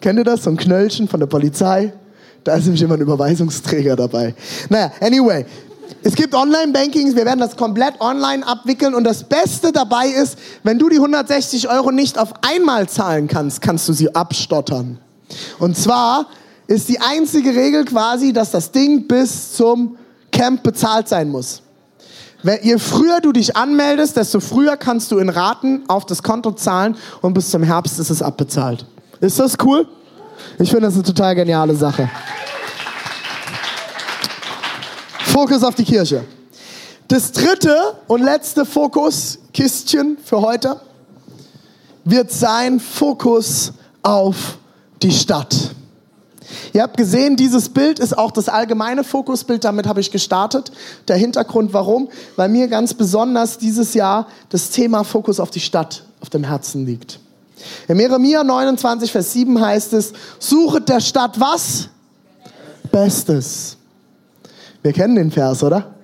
[0.00, 0.44] Kennt ihr das?
[0.44, 1.92] So ein Knöllchen von der Polizei?
[2.42, 4.34] Da ist nämlich immer ein Überweisungsträger dabei.
[4.68, 5.44] Naja, anyway.
[6.02, 10.78] Es gibt Online-Bankings, wir werden das komplett online abwickeln und das Beste dabei ist, wenn
[10.78, 14.98] du die 160 Euro nicht auf einmal zahlen kannst, kannst du sie abstottern.
[15.58, 16.26] Und zwar
[16.66, 19.96] ist die einzige Regel quasi, dass das Ding bis zum
[20.30, 21.62] Camp bezahlt sein muss.
[22.62, 26.96] Je früher du dich anmeldest, desto früher kannst du in Raten auf das Konto zahlen
[27.20, 28.84] und bis zum Herbst ist es abbezahlt.
[29.20, 29.86] Ist das cool?
[30.58, 32.10] Ich finde das eine total geniale Sache.
[35.26, 36.24] Fokus auf die Kirche.
[37.06, 40.80] Das dritte und letzte Fokuskistchen für heute
[42.04, 44.58] wird sein Fokus auf
[45.02, 45.54] die Stadt.
[46.72, 50.72] Ihr habt gesehen, dieses Bild ist auch das allgemeine Fokusbild, damit habe ich gestartet.
[51.08, 52.08] Der Hintergrund warum?
[52.36, 56.86] Weil mir ganz besonders dieses Jahr das Thema Fokus auf die Stadt auf dem Herzen
[56.86, 57.18] liegt.
[57.88, 61.88] In Jeremia 29, Vers 7 heißt es, suchet der Stadt was?
[62.90, 63.76] Bestes.
[64.82, 65.94] Wir kennen den Vers, oder?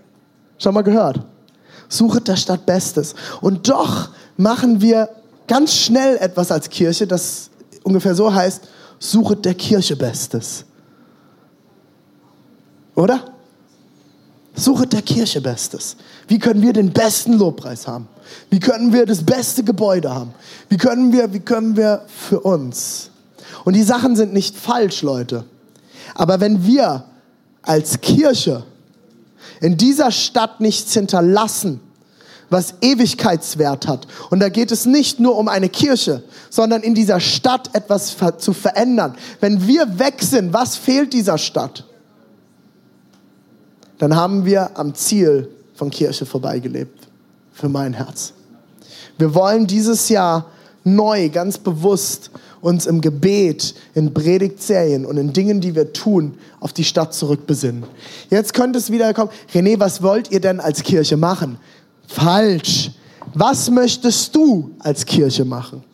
[0.59, 1.21] Schon mal gehört.
[1.89, 3.15] Suchet der Stadt Bestes.
[3.41, 5.09] Und doch machen wir
[5.47, 7.48] ganz schnell etwas als Kirche, das
[7.89, 8.63] ungefähr so heißt,
[8.99, 10.65] suchet der Kirche Bestes.
[12.95, 13.33] Oder?
[14.55, 15.97] Suchet der Kirche Bestes.
[16.27, 18.09] Wie können wir den besten Lobpreis haben?
[18.51, 20.35] Wie können wir das beste Gebäude haben?
[20.69, 23.11] Wie können wir, wie können wir für uns?
[23.65, 25.45] Und die Sachen sind nicht falsch, Leute.
[26.15, 27.05] Aber wenn wir
[27.63, 28.65] als Kirche
[29.61, 31.81] in dieser Stadt nichts hinterlassen,
[32.51, 34.07] was Ewigkeitswert hat.
[34.31, 38.53] Und da geht es nicht nur um eine Kirche, sondern in dieser Stadt etwas zu
[38.53, 39.17] verändern.
[39.41, 41.85] Wenn wir weg sind, was fehlt dieser Stadt?
[43.99, 47.09] Dann haben wir am Ziel von Kirche vorbeigelebt.
[47.53, 48.33] Für mein Herz.
[49.19, 50.47] Wir wollen dieses Jahr
[50.85, 52.31] neu, ganz bewusst
[52.61, 57.85] uns im Gebet, in Predigtserien und in Dingen, die wir tun, auf die Stadt zurückbesinnen.
[58.31, 61.59] Jetzt könnte es wieder kommen, René, was wollt ihr denn als Kirche machen?
[62.09, 62.91] Falsch.
[63.35, 65.85] Was möchtest du als Kirche machen?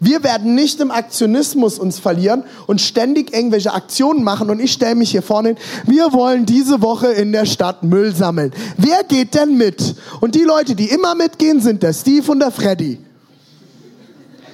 [0.00, 4.94] Wir werden nicht im Aktionismus uns verlieren und ständig irgendwelche Aktionen machen und ich stelle
[4.94, 8.52] mich hier vorne hin, wir wollen diese Woche in der Stadt Müll sammeln.
[8.78, 9.94] Wer geht denn mit?
[10.20, 12.98] Und die Leute, die immer mitgehen, sind der Steve und der Freddy.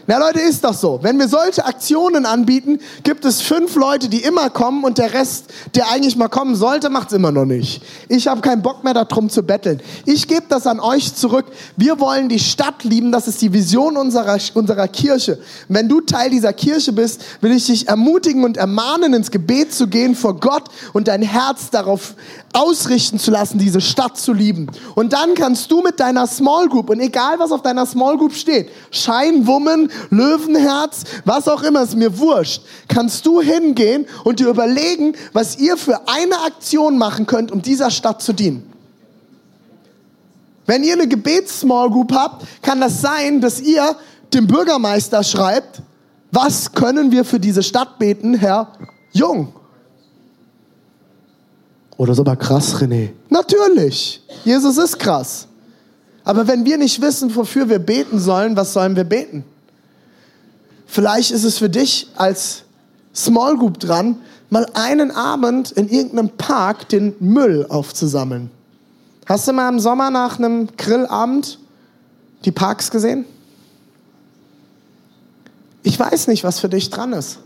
[0.06, 0.98] Na Leute, ist doch so.
[1.02, 5.44] Wenn wir solche Aktionen anbieten, gibt es fünf Leute, die immer kommen und der Rest,
[5.76, 7.82] der eigentlich mal kommen sollte, macht es immer noch nicht.
[8.08, 9.80] Ich habe keinen Bock mehr darum zu betteln.
[10.04, 11.46] Ich gebe das an euch zurück.
[11.76, 13.12] Wir wollen die Stadt lieben.
[13.12, 15.38] Das ist die Vision unserer, unserer Kirche.
[15.68, 19.86] wenn du Teil dieser Kirche bist, will ich dich ermutigen und ermahnen, ins Gebet zu
[19.86, 22.14] gehen vor Gott und dein Herz darauf
[22.52, 24.66] ausrichten zu lassen, diese Stadt zu lieben.
[24.94, 28.34] Und dann kannst du mit deiner Small Group und egal was auf deiner Small Group
[28.34, 35.14] steht, Scheinwummen, Löwenherz, was auch immer, ist mir wurscht, kannst du hingehen und dir überlegen,
[35.32, 38.72] was ihr für eine Aktion machen könnt, um dieser Stadt zu dienen.
[40.66, 43.96] Wenn ihr eine Gebets-Small Group habt, kann das sein, dass ihr
[44.32, 45.82] dem Bürgermeister schreibt,
[46.30, 48.72] was können wir für diese Stadt beten, Herr
[49.12, 49.52] Jung?
[51.96, 53.10] Oder so aber krass, René.
[53.28, 54.22] Natürlich.
[54.44, 55.46] Jesus ist krass.
[56.24, 59.44] Aber wenn wir nicht wissen, wofür wir beten sollen, was sollen wir beten?
[60.92, 62.64] Vielleicht ist es für dich als
[63.14, 64.18] Small Group dran,
[64.50, 68.50] mal einen Abend in irgendeinem Park den Müll aufzusammeln.
[69.24, 71.58] Hast du mal im Sommer nach einem Grillabend
[72.44, 73.24] die Parks gesehen?
[75.82, 77.38] Ich weiß nicht, was für dich dran ist.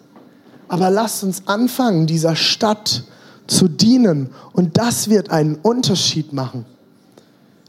[0.67, 3.05] Aber lass uns anfangen, dieser Stadt
[3.47, 4.31] zu dienen.
[4.55, 6.65] Und das wird einen Unterschied machen.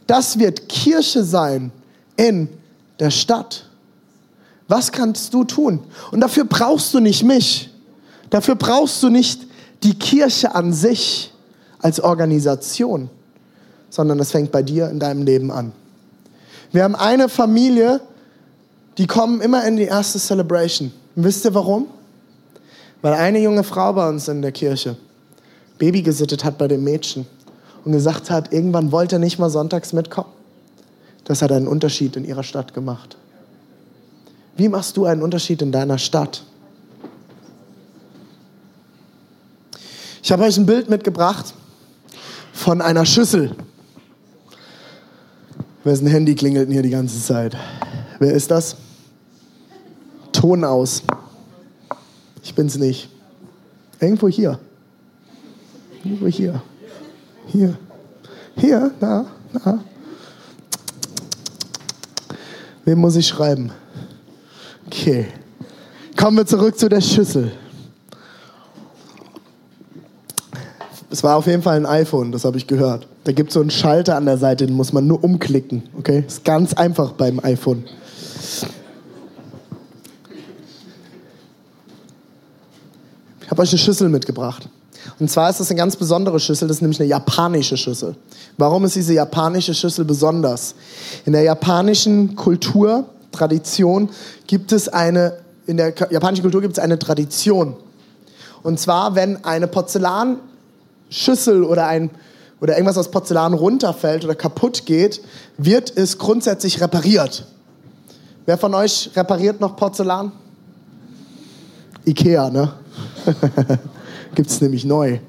[0.08, 1.72] Das wird Kirche sein
[2.16, 2.50] in
[3.00, 3.67] der Stadt.
[4.68, 5.80] Was kannst du tun?
[6.12, 7.70] Und dafür brauchst du nicht mich.
[8.30, 9.42] Dafür brauchst du nicht
[9.84, 11.34] die Kirche an sich
[11.80, 13.10] als Organisation,
[13.90, 15.72] sondern es fängt bei dir in deinem Leben an.
[16.72, 18.02] Wir haben eine Familie,
[18.98, 20.92] die kommen immer in die erste Celebration.
[21.16, 21.88] Und wisst ihr warum?
[23.02, 24.98] Weil eine junge Frau bei uns in der Kirche
[25.78, 27.26] Baby gesittet hat bei dem Mädchen
[27.86, 30.30] und gesagt hat, irgendwann wollte er nicht mal sonntags mitkommen.
[31.24, 33.18] Das hat einen Unterschied in ihrer Stadt gemacht.
[34.58, 36.43] Wie machst du einen Unterschied in deiner Stadt?
[40.24, 41.54] Ich habe euch ein Bild mitgebracht
[42.54, 43.56] von einer Schüssel.
[45.84, 47.56] Wessen Handy klingelt hier die ganze Zeit?
[48.20, 48.76] Wer ist das?
[50.34, 51.04] Ton aus.
[52.43, 53.10] Ich bin's nicht.
[54.00, 54.60] Irgendwo hier.
[56.04, 56.62] Irgendwo hier.
[57.46, 57.78] Hier.
[58.56, 59.80] Hier, da, da.
[62.86, 63.72] Wem muss ich schreiben?
[64.88, 65.28] Okay.
[66.15, 67.52] Kommen wir zurück zu der Schüssel.
[71.10, 73.08] Es war auf jeden Fall ein iPhone, das habe ich gehört.
[73.23, 75.84] Da gibt es so einen Schalter an der Seite, den muss man nur umklicken.
[75.97, 76.23] Okay?
[76.28, 77.86] Ist ganz einfach beim iPhone.
[83.41, 84.67] Ich habe euch eine Schüssel mitgebracht.
[85.19, 88.15] Und zwar ist das eine ganz besondere Schüssel, das ist nämlich eine japanische Schüssel.
[88.58, 90.76] Warum ist diese japanische Schüssel besonders?
[91.26, 93.06] In der japanischen Kultur
[93.38, 94.10] Tradition
[94.47, 97.76] gibt es eine, in der japanischen Kultur gibt es eine Tradition.
[98.63, 102.10] Und zwar, wenn eine Porzellanschüssel oder ein
[102.60, 105.21] oder irgendwas aus Porzellan runterfällt oder kaputt geht,
[105.58, 107.45] wird es grundsätzlich repariert.
[108.45, 110.32] Wer von euch repariert noch Porzellan?
[112.06, 112.73] Ikea, ne?
[114.36, 115.19] Gibt es nämlich neu.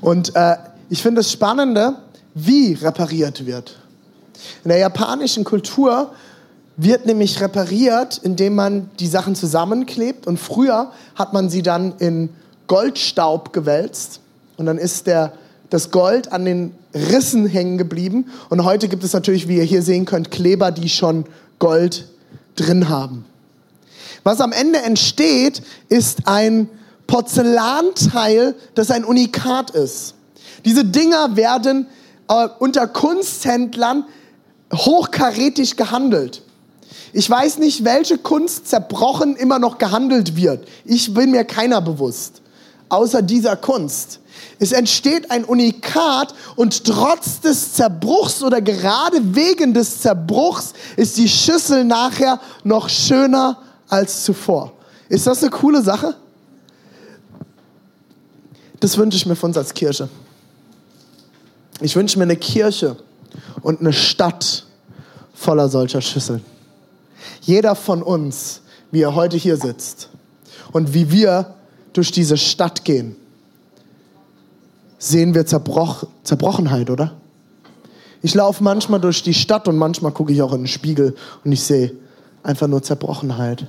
[0.00, 0.56] Und äh,
[0.88, 1.94] ich finde das Spannende,
[2.34, 3.76] wie repariert wird.
[4.64, 6.12] In der japanischen Kultur
[6.82, 10.26] wird nämlich repariert, indem man die Sachen zusammenklebt.
[10.26, 12.30] Und früher hat man sie dann in
[12.68, 14.20] Goldstaub gewälzt.
[14.56, 15.32] Und dann ist der,
[15.68, 18.30] das Gold an den Rissen hängen geblieben.
[18.48, 21.26] Und heute gibt es natürlich, wie ihr hier sehen könnt, Kleber, die schon
[21.58, 22.08] Gold
[22.56, 23.26] drin haben.
[24.22, 26.68] Was am Ende entsteht, ist ein
[27.06, 30.14] Porzellanteil, das ein Unikat ist.
[30.64, 31.86] Diese Dinger werden
[32.28, 34.04] äh, unter Kunsthändlern
[34.72, 36.42] hochkarätig gehandelt.
[37.12, 40.66] Ich weiß nicht, welche Kunst zerbrochen immer noch gehandelt wird.
[40.84, 42.40] Ich bin mir keiner bewusst.
[42.90, 44.20] außer dieser Kunst.
[44.58, 51.28] Es entsteht ein Unikat und trotz des Zerbruchs oder gerade wegen des Zerbruchs ist die
[51.28, 54.72] Schüssel nachher noch schöner als zuvor.
[55.08, 56.14] Ist das eine coole Sache?
[58.80, 60.08] Das wünsche ich mir von uns als Kirche.
[61.80, 62.96] Ich wünsche mir eine Kirche
[63.62, 64.66] und eine Stadt
[65.34, 66.42] voller solcher Schüsseln.
[67.40, 70.10] Jeder von uns, wie er heute hier sitzt
[70.72, 71.54] und wie wir
[71.92, 73.16] durch diese Stadt gehen,
[74.98, 77.12] sehen wir Zerbroch Zerbrochenheit, oder?
[78.22, 81.52] Ich laufe manchmal durch die Stadt und manchmal gucke ich auch in den Spiegel und
[81.52, 81.92] ich sehe
[82.42, 83.66] einfach nur Zerbrochenheit.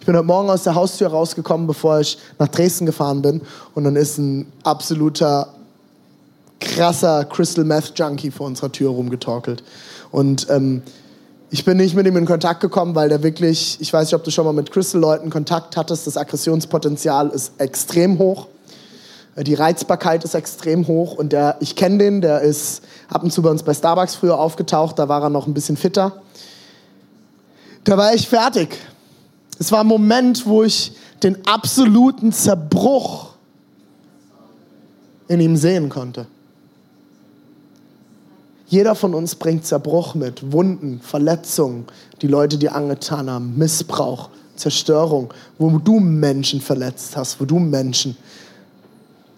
[0.00, 3.40] Ich bin heute Morgen aus der Haustür rausgekommen, bevor ich nach Dresden gefahren bin.
[3.74, 5.48] Und dann ist ein absoluter
[6.60, 9.62] krasser Crystal Meth Junkie vor unserer Tür rumgetorkelt.
[10.10, 10.82] Und ähm,
[11.54, 14.24] ich bin nicht mit ihm in Kontakt gekommen, weil der wirklich, ich weiß nicht, ob
[14.24, 18.48] du schon mal mit Crystal-Leuten Kontakt hattest, das Aggressionspotenzial ist extrem hoch.
[19.36, 23.40] Die Reizbarkeit ist extrem hoch und der, ich kenne den, der ist ab und zu
[23.40, 26.20] bei uns bei Starbucks früher aufgetaucht, da war er noch ein bisschen fitter.
[27.84, 28.76] Da war ich fertig.
[29.60, 30.90] Es war ein Moment, wo ich
[31.22, 33.34] den absoluten Zerbruch
[35.28, 36.26] in ihm sehen konnte.
[38.74, 41.84] Jeder von uns bringt Zerbruch mit, Wunden, Verletzungen,
[42.20, 48.16] die Leute dir angetan haben, Missbrauch, Zerstörung, wo du Menschen verletzt hast, wo du Menschen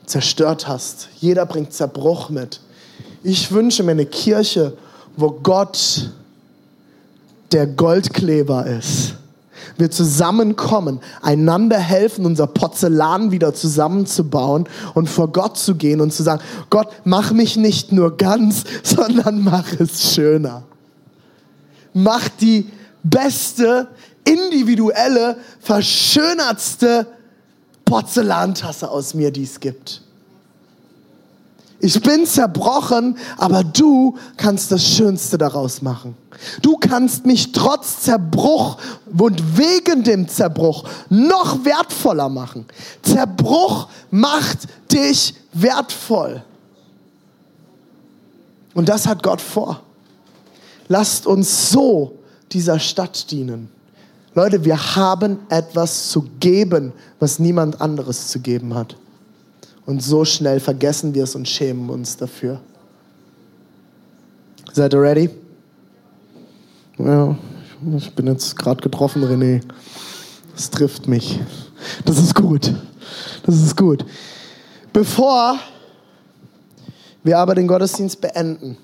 [0.07, 1.11] zerstört hast.
[1.21, 2.63] Jeder bringt Zerbruch mit.
[3.23, 4.73] Ich wünsche mir eine Kirche,
[5.19, 6.13] wo Gott
[7.53, 9.17] der Goldkleber ist
[9.79, 16.23] wir zusammenkommen, einander helfen, unser Porzellan wieder zusammenzubauen und vor Gott zu gehen und zu
[16.23, 20.65] sagen, Gott, mach mich nicht nur ganz, sondern mach es schöner.
[21.93, 22.71] Mach die
[23.03, 23.89] beste,
[24.25, 27.07] individuelle, verschönertste
[27.85, 30.03] Porzellantasse aus mir, die es gibt.
[31.79, 36.17] Ich bin zerbrochen, aber du kannst das Schönste daraus machen.
[36.63, 38.79] Du kannst mich trotz Zerbruch
[39.17, 42.67] und wegen dem Zerbruch noch wertvoller machen.
[43.03, 44.59] Zerbruch macht
[44.91, 46.43] dich wertvoll.
[48.75, 49.83] Und das hat Gott vor.
[50.89, 52.19] Lasst uns so
[52.53, 53.71] dieser Stadt dienen.
[54.35, 58.97] Leute, wir haben etwas zu geben, was niemand anderes zu geben hat.
[59.87, 62.61] Und so schnell vergessen wir es und schämen uns dafür.
[64.73, 65.31] Seid ihr ready?
[66.99, 67.37] Ja,
[67.97, 69.63] ich bin jetzt gerade getroffen, René.
[70.55, 71.41] Das trifft mich.
[72.05, 72.75] Das ist gut.
[73.45, 74.05] Das ist gut.
[74.93, 75.59] Bevor
[77.23, 78.77] wir aber den Gottesdienst beenden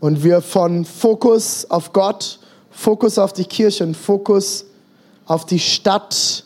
[0.00, 2.38] und wir von Fokus auf Gott,
[2.70, 4.66] Fokus auf die Kirche und Fokus
[5.24, 6.44] auf die Stadt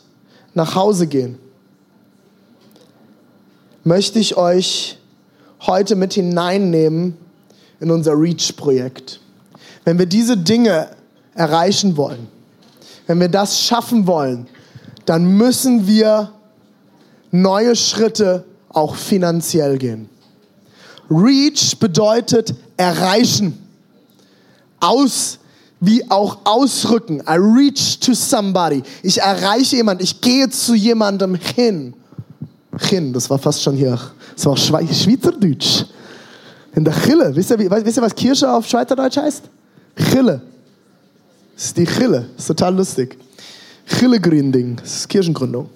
[0.53, 1.39] nach Hause gehen,
[3.85, 4.97] möchte ich euch
[5.61, 7.17] heute mit hineinnehmen
[7.79, 9.21] in unser REACH-Projekt.
[9.85, 10.89] Wenn wir diese Dinge
[11.35, 12.27] erreichen wollen,
[13.07, 14.47] wenn wir das schaffen wollen,
[15.05, 16.31] dann müssen wir
[17.31, 20.09] neue Schritte auch finanziell gehen.
[21.09, 23.61] REACH bedeutet erreichen,
[24.79, 25.37] aus
[25.79, 27.21] wie auch ausrücken.
[27.27, 28.81] I reach to somebody.
[29.03, 31.93] Ich erreiche jemanden, ich gehe zu jemandem hin.
[32.81, 33.99] Hin, das war fast schon hier,
[34.35, 35.85] das war Schweizerdeutsch.
[36.75, 37.33] In der Chille.
[37.33, 39.43] Wisst ihr, wisst ihr, was Kirche auf Schweizerdeutsch heißt?
[40.11, 40.41] Chille.
[41.55, 42.27] Das ist die Chille.
[42.35, 43.17] Das ist total lustig.
[43.87, 44.75] Chille-Gründing.
[44.75, 45.69] Das ist Kirchengründung.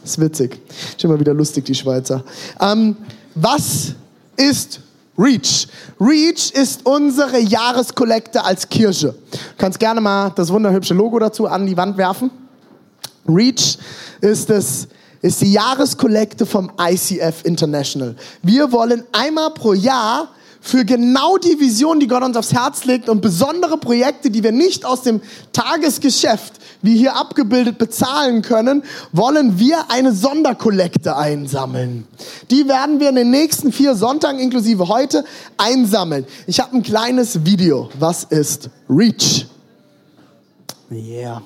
[0.00, 0.58] Das ist witzig.
[0.68, 2.24] Ist immer wieder lustig, die Schweizer.
[2.60, 2.96] Ähm,
[3.34, 3.94] was
[4.36, 4.80] ist
[5.18, 5.68] Reach?
[6.00, 9.14] Reach ist unsere Jahreskollekte als Kirche.
[9.30, 12.30] Du kannst gerne mal das wunderhübsche Logo dazu an die Wand werfen.
[13.28, 13.78] Reach
[14.20, 14.88] ist das
[15.22, 18.16] ist die Jahreskollekte vom ICF International.
[18.42, 20.28] Wir wollen einmal pro Jahr
[20.60, 24.52] für genau die Vision, die Gott uns aufs Herz legt und besondere Projekte, die wir
[24.52, 25.20] nicht aus dem
[25.52, 28.82] Tagesgeschäft, wie hier abgebildet, bezahlen können,
[29.12, 32.06] wollen wir eine Sonderkollekte einsammeln.
[32.50, 35.24] Die werden wir in den nächsten vier Sonntagen inklusive heute
[35.56, 36.26] einsammeln.
[36.46, 37.90] Ich habe ein kleines Video.
[37.98, 39.46] Was ist Reach?
[40.90, 41.42] Yeah.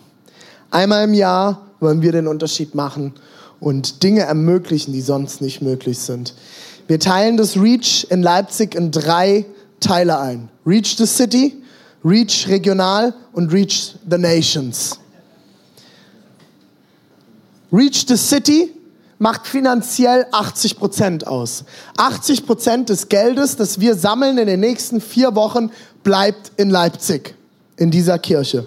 [0.71, 3.15] Einmal im Jahr wollen wir den Unterschied machen
[3.61, 6.35] und Dinge ermöglichen, die sonst nicht möglich sind.
[6.89, 9.45] Wir teilen das Reach in Leipzig in drei
[9.81, 10.49] Teile ein.
[10.65, 11.63] Reach the City,
[12.05, 14.99] Reach regional und Reach the Nations.
[17.73, 18.73] Reach the City
[19.19, 21.65] macht finanziell 80 Prozent aus.
[21.97, 25.71] 80 Prozent des Geldes, das wir sammeln in den nächsten vier Wochen,
[26.05, 27.35] bleibt in Leipzig,
[27.77, 28.67] in dieser Kirche.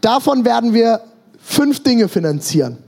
[0.00, 1.00] Davon werden wir
[1.38, 2.78] fünf Dinge finanzieren.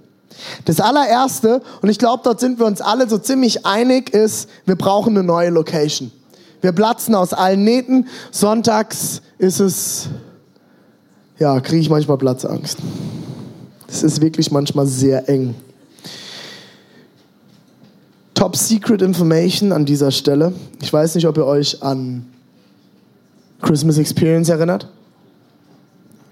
[0.65, 4.77] Das allererste, und ich glaube, dort sind wir uns alle so ziemlich einig, ist, wir
[4.77, 6.11] brauchen eine neue Location.
[6.61, 8.09] Wir platzen aus allen Nähten.
[8.31, 10.09] Sonntags ist es,
[11.39, 12.79] ja, kriege ich manchmal Platzangst.
[13.89, 15.55] Es ist wirklich manchmal sehr eng.
[18.35, 20.53] Top Secret Information an dieser Stelle.
[20.83, 22.27] Ich weiß nicht, ob ihr euch an
[23.63, 24.89] Christmas Experience erinnert.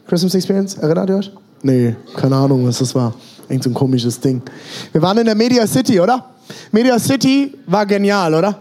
[0.07, 1.33] Christmas Experience, erinnert ihr euch?
[1.63, 3.15] Nee, keine Ahnung, was das war.
[3.49, 4.42] Irgend so ein komisches Ding.
[4.92, 6.30] Wir waren in der Media City, oder?
[6.72, 8.59] Media City war genial, oder?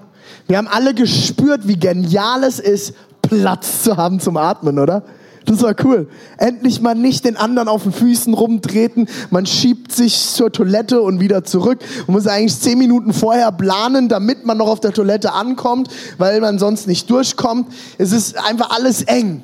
[0.48, 5.04] Wir haben alle gespürt, wie genial es ist, Platz zu haben zum Atmen, oder?
[5.46, 6.08] Das war cool.
[6.38, 9.10] Endlich mal nicht den anderen auf den Füßen rumtreten.
[9.30, 11.80] Man schiebt sich zur Toilette und wieder zurück.
[12.08, 16.40] Man muss eigentlich zehn Minuten vorher planen, damit man noch auf der Toilette ankommt, weil
[16.40, 17.68] man sonst nicht durchkommt.
[17.98, 19.44] Es ist einfach alles eng.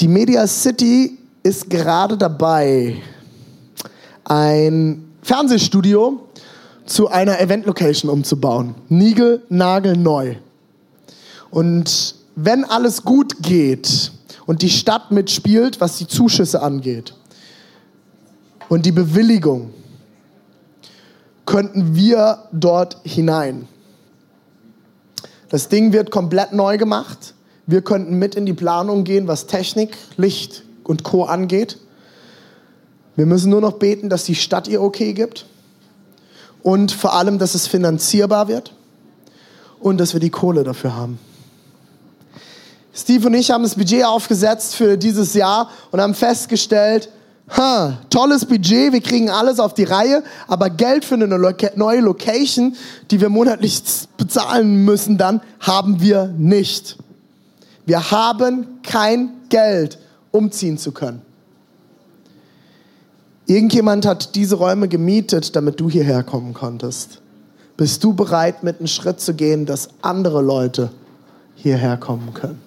[0.00, 2.96] Die Media City ist gerade dabei,
[4.24, 6.20] ein Fernsehstudio
[6.84, 8.74] zu einer Event-Location umzubauen.
[8.88, 10.36] Nigel, Nagel, neu.
[11.50, 14.12] Und wenn alles gut geht
[14.46, 17.14] und die Stadt mitspielt, was die Zuschüsse angeht
[18.68, 19.70] und die Bewilligung,
[21.46, 23.66] könnten wir dort hinein.
[25.48, 27.34] Das Ding wird komplett neu gemacht.
[27.66, 31.78] Wir könnten mit in die Planung gehen, was Technik, Licht und Co angeht.
[33.14, 35.46] Wir müssen nur noch beten, dass die Stadt ihr okay gibt
[36.62, 38.72] und vor allem, dass es finanzierbar wird
[39.80, 41.18] und dass wir die Kohle dafür haben.
[42.94, 47.10] Steve und ich haben das Budget aufgesetzt für dieses Jahr und haben festgestellt,
[47.56, 52.76] ha, tolles Budget, wir kriegen alles auf die Reihe, aber Geld für eine neue Location,
[53.10, 53.82] die wir monatlich
[54.16, 56.96] bezahlen müssen, dann haben wir nicht.
[57.86, 59.98] Wir haben kein Geld,
[60.38, 61.20] umziehen zu können.
[63.46, 67.20] Irgendjemand hat diese Räume gemietet, damit du hierher kommen konntest.
[67.76, 70.90] Bist du bereit, mit einem Schritt zu gehen, dass andere Leute
[71.54, 72.60] hierher kommen können?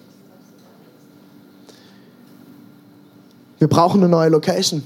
[3.58, 4.82] Wir brauchen eine neue Location.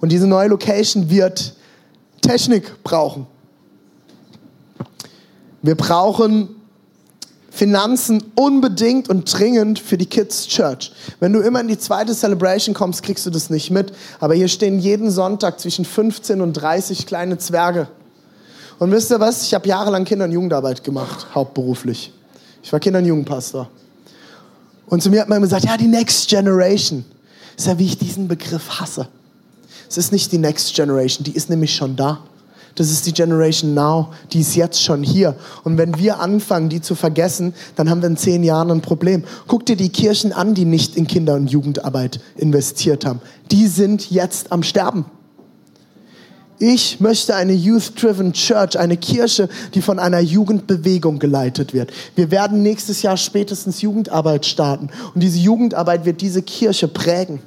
[0.00, 1.54] Und diese neue Location wird
[2.20, 3.26] Technik brauchen.
[5.62, 6.55] Wir brauchen
[7.56, 10.92] Finanzen unbedingt und dringend für die Kids Church.
[11.20, 13.92] Wenn du immer in die zweite Celebration kommst, kriegst du das nicht mit.
[14.20, 17.88] Aber hier stehen jeden Sonntag zwischen 15 und 30 kleine Zwerge.
[18.78, 19.42] Und wisst ihr was?
[19.42, 22.12] Ich habe jahrelang Kinder- und Jugendarbeit gemacht, hauptberuflich.
[22.62, 23.70] Ich war Kinder- und Jugendpastor.
[24.88, 27.06] Und zu mir hat man immer gesagt, ja, die Next Generation.
[27.56, 29.08] Ist ja, wie ich diesen Begriff hasse.
[29.88, 32.20] Es ist nicht die Next Generation, die ist nämlich schon da.
[32.76, 35.34] Das ist die Generation Now, die ist jetzt schon hier.
[35.64, 39.24] Und wenn wir anfangen, die zu vergessen, dann haben wir in zehn Jahren ein Problem.
[39.46, 43.20] Guck dir die Kirchen an, die nicht in Kinder- und Jugendarbeit investiert haben.
[43.50, 45.06] Die sind jetzt am Sterben.
[46.58, 51.92] Ich möchte eine Youth-Driven Church, eine Kirche, die von einer Jugendbewegung geleitet wird.
[52.14, 54.90] Wir werden nächstes Jahr spätestens Jugendarbeit starten.
[55.14, 57.40] Und diese Jugendarbeit wird diese Kirche prägen.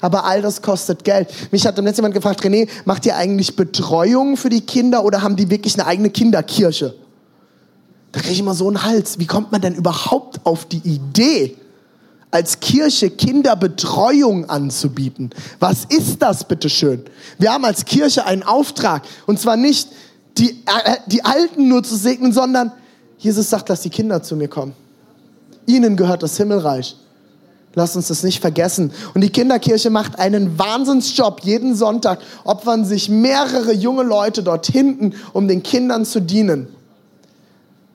[0.00, 1.28] Aber all das kostet Geld.
[1.50, 5.22] Mich hat im letzten jemand gefragt, René, macht ihr eigentlich Betreuung für die Kinder oder
[5.22, 6.94] haben die wirklich eine eigene Kinderkirche?
[8.12, 9.18] Da kriege ich immer so einen Hals.
[9.18, 11.56] Wie kommt man denn überhaupt auf die Idee,
[12.30, 15.30] als Kirche Kinderbetreuung anzubieten?
[15.58, 17.04] Was ist das, bitteschön?
[17.38, 19.02] Wir haben als Kirche einen Auftrag.
[19.26, 19.88] Und zwar nicht
[20.38, 22.72] die, äh, die Alten nur zu segnen, sondern
[23.18, 24.74] Jesus sagt, lass die Kinder zu mir kommen.
[25.66, 26.96] Ihnen gehört das Himmelreich.
[27.74, 28.92] Lass uns das nicht vergessen.
[29.14, 31.40] Und die Kinderkirche macht einen Wahnsinnsjob.
[31.42, 36.68] Jeden Sonntag opfern sich mehrere junge Leute dort hinten, um den Kindern zu dienen.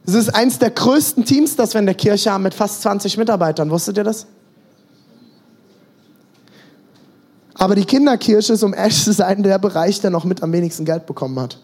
[0.07, 3.17] Es ist eins der größten Teams, das wir in der Kirche haben, mit fast 20
[3.17, 3.69] Mitarbeitern.
[3.69, 4.27] Wusstet ihr das?
[7.55, 10.85] Aber die Kinderkirche ist, um ehrlich zu sein, der Bereich, der noch mit am wenigsten
[10.85, 11.57] Geld bekommen hat.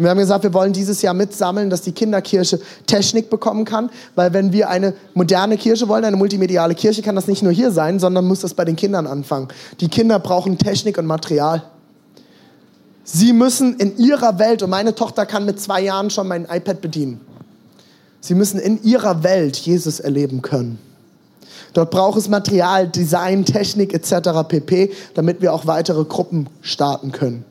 [0.00, 3.90] Und wir haben gesagt, wir wollen dieses Jahr mitsammeln, dass die Kinderkirche Technik bekommen kann,
[4.14, 7.70] weil wenn wir eine moderne Kirche wollen, eine multimediale Kirche, kann das nicht nur hier
[7.70, 9.48] sein, sondern muss das bei den Kindern anfangen.
[9.80, 11.64] Die Kinder brauchen Technik und Material.
[13.04, 16.80] Sie müssen in ihrer Welt, und meine Tochter kann mit zwei Jahren schon mein iPad
[16.80, 17.20] bedienen.
[18.22, 20.78] Sie müssen in ihrer Welt Jesus erleben können.
[21.74, 24.48] Dort braucht es Material, Design, Technik etc.
[24.48, 27.44] pp, damit wir auch weitere Gruppen starten können.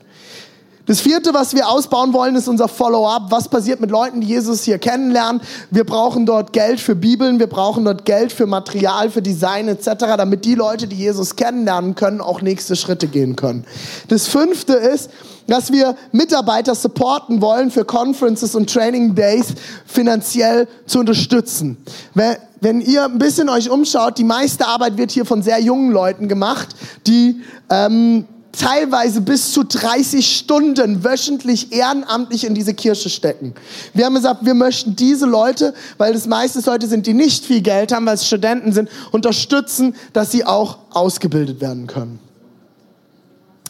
[0.90, 3.30] Das vierte, was wir ausbauen wollen, ist unser Follow-up.
[3.30, 5.40] Was passiert mit Leuten, die Jesus hier kennenlernen?
[5.70, 9.88] Wir brauchen dort Geld für Bibeln, wir brauchen dort Geld für Material, für Design etc.,
[10.16, 13.64] damit die Leute, die Jesus kennenlernen können, auch nächste Schritte gehen können.
[14.08, 15.10] Das fünfte ist,
[15.46, 19.46] dass wir Mitarbeiter supporten wollen, für Conferences und Training Days
[19.86, 21.76] finanziell zu unterstützen.
[22.14, 26.26] Wenn ihr ein bisschen euch umschaut, die meiste Arbeit wird hier von sehr jungen Leuten
[26.26, 26.74] gemacht,
[27.06, 28.26] die ähm,
[28.60, 33.54] teilweise bis zu 30 Stunden wöchentlich ehrenamtlich in diese Kirche stecken.
[33.94, 37.62] Wir haben gesagt, wir möchten diese Leute, weil das meistens Leute sind, die nicht viel
[37.62, 42.18] Geld haben, weil es Studenten sind, unterstützen, dass sie auch ausgebildet werden können.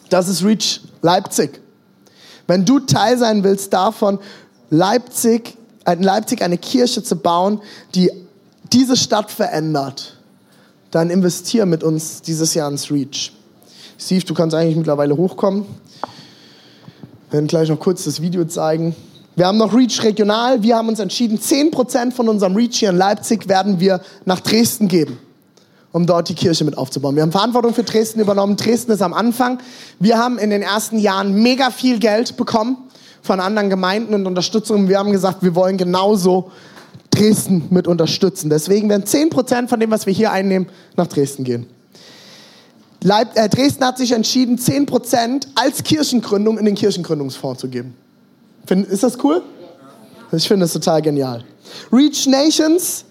[0.09, 1.61] Das ist Reach Leipzig.
[2.47, 4.19] Wenn du Teil sein willst davon,
[4.69, 5.57] Leipzig,
[5.89, 7.61] in Leipzig eine Kirche zu bauen,
[7.95, 8.11] die
[8.73, 10.17] diese Stadt verändert,
[10.91, 13.31] dann investiere mit uns dieses Jahr ins Reach.
[14.03, 15.65] Steve, du kannst eigentlich mittlerweile hochkommen.
[17.29, 18.95] Wir werden gleich noch kurz das Video zeigen.
[19.35, 20.63] Wir haben noch Reach regional.
[20.63, 24.87] Wir haben uns entschieden, 10% von unserem Reach hier in Leipzig werden wir nach Dresden
[24.87, 25.19] geben,
[25.91, 27.15] um dort die Kirche mit aufzubauen.
[27.15, 28.57] Wir haben Verantwortung für Dresden übernommen.
[28.57, 29.59] Dresden ist am Anfang.
[29.99, 32.77] Wir haben in den ersten Jahren mega viel Geld bekommen
[33.21, 34.89] von anderen Gemeinden und Unterstützung.
[34.89, 36.51] Wir haben gesagt, wir wollen genauso
[37.11, 38.49] Dresden mit unterstützen.
[38.49, 41.67] Deswegen werden 10% von dem, was wir hier einnehmen, nach Dresden gehen.
[43.03, 47.95] Leib, äh, Dresden hat sich entschieden, 10% als Kirchengründung in den Kirchengründungsfonds zu geben.
[48.67, 49.41] Find, ist das cool?
[50.31, 51.43] Ich finde das total genial.
[51.91, 53.05] Reach Nations,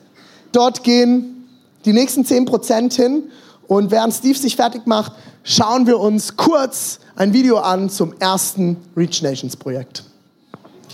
[0.53, 1.49] dort gehen
[1.85, 3.25] die nächsten 10% hin.
[3.67, 5.13] Und während Steve sich fertig macht,
[5.45, 10.05] schauen wir uns kurz ein Video an zum ersten Reach Nations Projekt.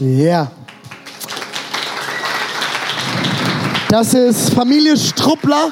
[0.00, 0.50] Yeah.
[3.88, 5.70] Das ist Familie Struppler.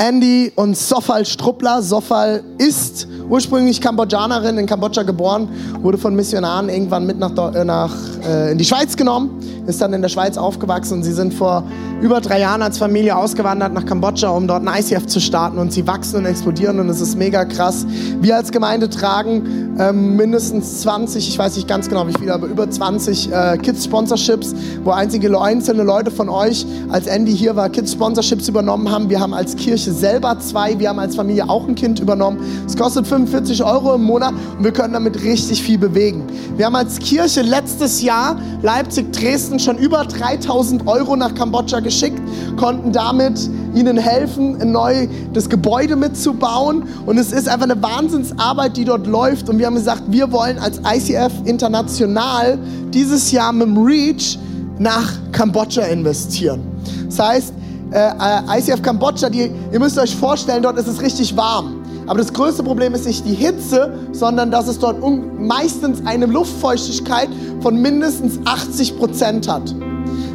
[0.00, 1.82] Andy und Sofal Struppler.
[1.82, 5.48] Sofal ist ursprünglich Kambodschanerin, in Kambodscha geboren,
[5.80, 7.94] wurde von Missionaren irgendwann mit nach, äh, nach
[8.28, 11.64] äh, in die Schweiz genommen, ist dann in der Schweiz aufgewachsen und sie sind vor
[12.02, 15.72] über drei Jahren als Familie ausgewandert nach Kambodscha, um dort ein ICF zu starten und
[15.72, 17.86] sie wachsen und explodieren und es ist mega krass.
[18.20, 22.46] Wir als Gemeinde tragen ähm, mindestens 20, ich weiß nicht ganz genau wie viele, aber
[22.46, 28.48] über 20 äh, Kids-Sponsorships, wo einzige einzelne Leute von euch, als Andy hier war, Kids-Sponsorships
[28.48, 29.08] übernommen haben.
[29.08, 32.38] Wir haben als Kirche selber zwei, wir haben als Familie auch ein Kind übernommen.
[32.66, 36.24] Es kostet 45 Euro im Monat und wir können damit richtig viel bewegen.
[36.56, 42.20] Wir haben als Kirche letztes Jahr Leipzig, Dresden schon über 3000 Euro nach Kambodscha geschickt,
[42.56, 43.38] konnten damit
[43.74, 46.84] ihnen helfen, neu das Gebäude mitzubauen.
[47.06, 49.48] Und es ist einfach eine Wahnsinnsarbeit, die dort läuft.
[49.48, 52.58] Und wir haben gesagt, wir wollen als ICF international
[52.92, 54.38] dieses Jahr mit dem Reach
[54.78, 56.60] nach Kambodscha investieren.
[57.06, 57.54] Das heißt,
[57.92, 61.79] äh, ICF Kambodscha, die, ihr müsst euch vorstellen, dort ist es richtig warm.
[62.10, 64.98] Aber das größte Problem ist nicht die Hitze, sondern dass es dort
[65.38, 67.28] meistens eine Luftfeuchtigkeit
[67.60, 69.72] von mindestens 80 Prozent hat.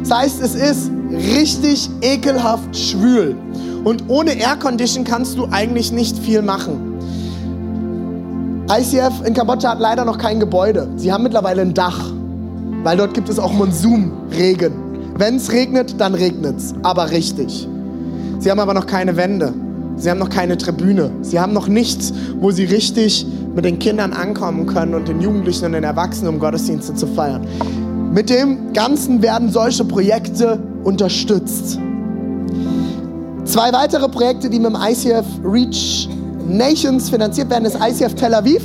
[0.00, 3.36] Das heißt, es ist richtig ekelhaft schwül.
[3.84, 6.94] Und ohne Aircondition kannst du eigentlich nicht viel machen.
[8.70, 10.88] ICF in Kambodscha hat leider noch kein Gebäude.
[10.96, 12.10] Sie haben mittlerweile ein Dach,
[12.84, 14.72] weil dort gibt es auch Monsunregen.
[15.18, 17.68] Wenn es regnet, dann regnet es, aber richtig.
[18.38, 19.52] Sie haben aber noch keine Wände.
[19.96, 21.10] Sie haben noch keine Tribüne.
[21.22, 25.64] Sie haben noch nichts, wo sie richtig mit den Kindern ankommen können und den Jugendlichen
[25.66, 27.46] und den Erwachsenen, um Gottesdienste zu feiern.
[28.12, 31.78] Mit dem Ganzen werden solche Projekte unterstützt.
[33.44, 36.08] Zwei weitere Projekte, die mit dem ICF Reach
[36.46, 38.62] Nations finanziert werden, ist ICF Tel Aviv.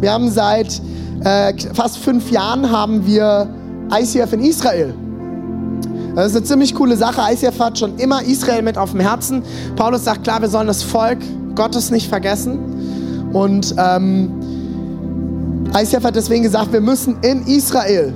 [0.00, 0.80] Wir haben seit
[1.24, 3.48] äh, fast fünf Jahren haben wir
[3.92, 4.94] ICF in Israel.
[6.14, 7.22] Das ist eine ziemlich coole Sache.
[7.32, 9.42] ICF hat schon immer Israel mit auf dem Herzen.
[9.76, 11.18] Paulus sagt klar, wir sollen das Volk
[11.54, 13.30] Gottes nicht vergessen.
[13.32, 14.30] Und ähm,
[15.74, 18.12] ICF hat deswegen gesagt, wir müssen in Israel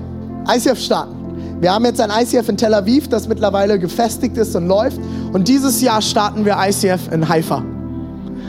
[0.49, 1.14] ICF starten.
[1.61, 5.01] Wir haben jetzt ein ICF in Tel Aviv, das mittlerweile gefestigt ist und läuft.
[5.32, 7.64] Und dieses Jahr starten wir ICF in Haifa.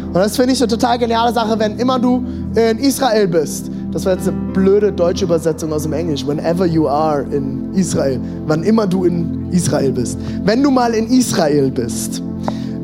[0.08, 2.24] Und das finde ich eine total geniale Sache, wenn immer du
[2.56, 3.72] in Israel bist.
[3.92, 6.26] Das war jetzt eine blöde deutsche Übersetzung aus dem Englisch.
[6.28, 8.20] Whenever you are in Israel.
[8.46, 10.18] Wann immer du in Israel bist.
[10.44, 12.22] Wenn du mal in Israel bist,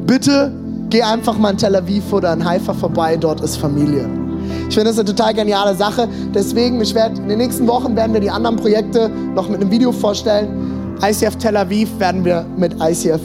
[0.06, 0.52] bitte
[0.90, 3.18] geh einfach mal in Tel Aviv oder in Haifa vorbei.
[3.18, 4.08] Dort ist Familie.
[4.70, 6.08] Ich finde das eine total geniale Sache.
[6.34, 9.72] Deswegen, ich werde, in den nächsten Wochen werden wir die anderen Projekte noch mit einem
[9.72, 10.96] Video vorstellen.
[11.02, 13.22] ICF Tel Aviv werden wir mit ICF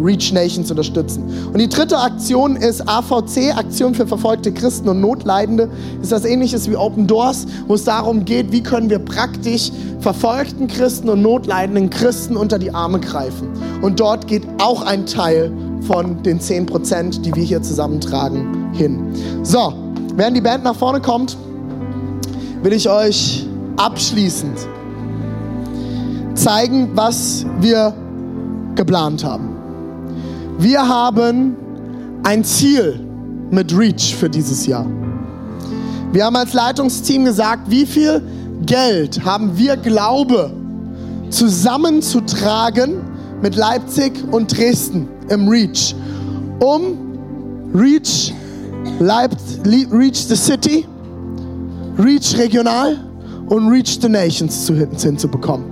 [0.00, 1.24] Reach Nations unterstützen.
[1.52, 5.68] Und die dritte Aktion ist AVC, Aktion für verfolgte Christen und Notleidende.
[6.00, 9.70] Ist das ähnliches wie Open Doors, wo es darum geht, wie können wir praktisch
[10.00, 13.48] verfolgten Christen und notleidenden Christen unter die Arme greifen.
[13.82, 19.12] Und dort geht auch ein Teil von den 10 Prozent, die wir hier zusammentragen, hin.
[19.42, 19.72] So,
[20.16, 21.36] während die Band nach vorne kommt,
[22.62, 24.56] will ich euch abschließend
[26.34, 27.94] zeigen, was wir
[28.74, 29.51] geplant haben.
[30.62, 31.56] Wir haben
[32.22, 33.00] ein Ziel
[33.50, 34.86] mit Reach für dieses Jahr.
[36.12, 38.22] Wir haben als Leitungsteam gesagt, wie viel
[38.64, 40.52] Geld haben wir Glaube
[41.30, 43.02] zusammenzutragen
[43.42, 45.96] mit Leipzig und Dresden im Reach,
[46.60, 46.96] um
[47.74, 48.32] Reach,
[49.00, 49.32] Leip,
[49.66, 50.86] Reach the City
[51.98, 52.98] Reach regional
[53.48, 55.71] und Reach the Nations zu, hinzubekommen.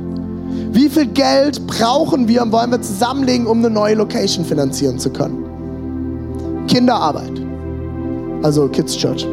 [0.73, 5.11] Wie viel Geld brauchen wir und wollen wir zusammenlegen, um eine neue Location finanzieren zu
[5.11, 6.65] können?
[6.67, 7.33] Kinderarbeit.
[8.43, 9.27] Also Kids Church.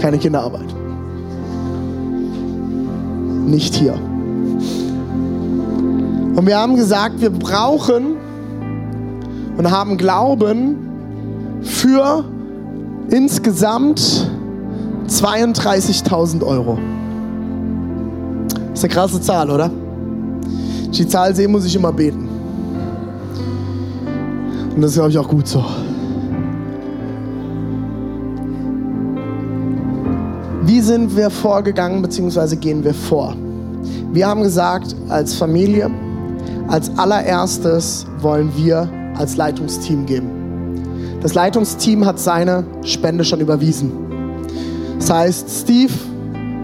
[0.00, 0.74] Keine Kinderarbeit.
[3.46, 3.94] Nicht hier.
[6.34, 8.16] Und wir haben gesagt, wir brauchen
[9.58, 10.78] und haben Glauben
[11.62, 12.24] für
[13.10, 14.26] insgesamt
[15.08, 16.78] 32.000 Euro.
[18.72, 19.70] Ist eine krasse Zahl, oder?
[20.92, 22.28] Ich die Zahl sehe, muss ich immer beten.
[24.74, 25.64] Und das ist, glaube ich, auch gut so.
[30.64, 33.34] Wie sind wir vorgegangen, beziehungsweise gehen wir vor?
[34.12, 35.90] Wir haben gesagt, als Familie,
[36.68, 38.86] als allererstes wollen wir
[39.16, 40.28] als Leitungsteam geben.
[41.22, 43.92] Das Leitungsteam hat seine Spende schon überwiesen.
[44.98, 45.92] Das heißt, Steve,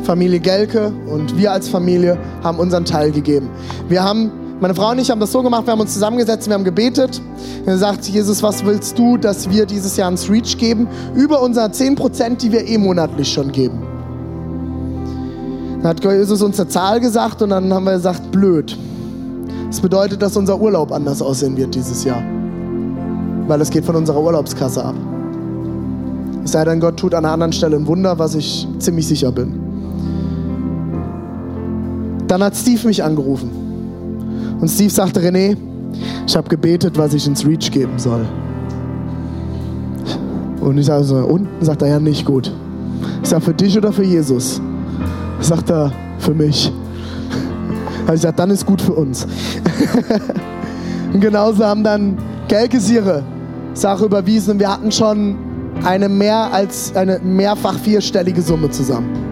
[0.08, 3.50] Familie Gelke und wir als Familie haben unseren Teil gegeben.
[3.90, 6.54] Wir haben, meine Frau und ich haben das so gemacht, wir haben uns zusammengesetzt, wir
[6.54, 7.20] haben gebetet.
[7.64, 10.88] Wir gesagt, Jesus, was willst du, dass wir dieses Jahr ins Reach geben?
[11.14, 13.82] Über unsere 10%, die wir eh monatlich schon geben.
[15.82, 18.78] Dann hat Jesus uns eine Zahl gesagt und dann haben wir gesagt, blöd.
[19.66, 22.22] Das bedeutet, dass unser Urlaub anders aussehen wird dieses Jahr.
[23.46, 24.94] Weil es geht von unserer Urlaubskasse ab.
[26.44, 29.30] Es sei denn, Gott tut an einer anderen Stelle ein Wunder, was ich ziemlich sicher
[29.32, 29.67] bin.
[32.28, 33.50] Dann hat Steve mich angerufen.
[34.60, 35.56] Und Steve sagte, René,
[36.26, 38.26] ich habe gebetet, was ich ins Reach geben soll.
[40.60, 41.48] Und ich sage so, und?
[41.60, 42.52] Sagt er, ja, nicht gut.
[43.22, 44.60] Ich sage, für dich oder für Jesus?
[45.40, 46.70] Sagt er, für mich.
[48.02, 49.26] Habe ich gesagt, dann ist gut für uns.
[51.12, 52.18] und genauso haben dann
[52.48, 53.22] Gelkes ihre
[53.74, 55.36] Sache überwiesen und wir hatten schon
[55.84, 59.27] eine mehr als eine mehrfach vierstellige Summe zusammen.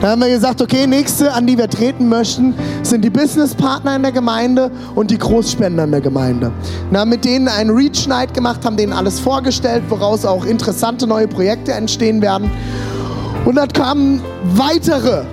[0.00, 4.02] Dann haben wir gesagt, okay, nächste, an die wir treten möchten, sind die Businesspartner in
[4.02, 6.52] der Gemeinde und die Großspender in der Gemeinde.
[6.90, 11.06] Dann haben mit denen einen Reach Night gemacht, haben denen alles vorgestellt, woraus auch interessante
[11.06, 12.50] neue Projekte entstehen werden.
[13.44, 14.22] Und dann kamen
[14.54, 15.24] weitere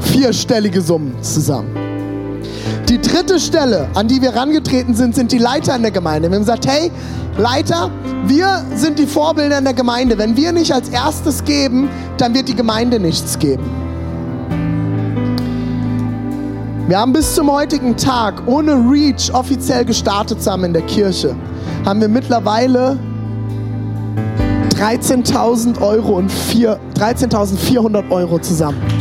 [0.00, 1.79] vierstellige Summen zusammen.
[2.88, 6.28] Die dritte Stelle, an die wir herangetreten sind, sind die Leiter in der Gemeinde.
[6.28, 6.90] Wir haben gesagt, hey,
[7.38, 7.90] Leiter,
[8.26, 10.18] wir sind die Vorbilder in der Gemeinde.
[10.18, 11.88] Wenn wir nicht als erstes geben,
[12.18, 13.64] dann wird die Gemeinde nichts geben.
[16.88, 21.36] Wir haben bis zum heutigen Tag, ohne Reach offiziell gestartet zu haben in der Kirche,
[21.84, 22.98] haben wir mittlerweile
[24.76, 28.99] 13.000 Euro und 13.400 Euro zusammen.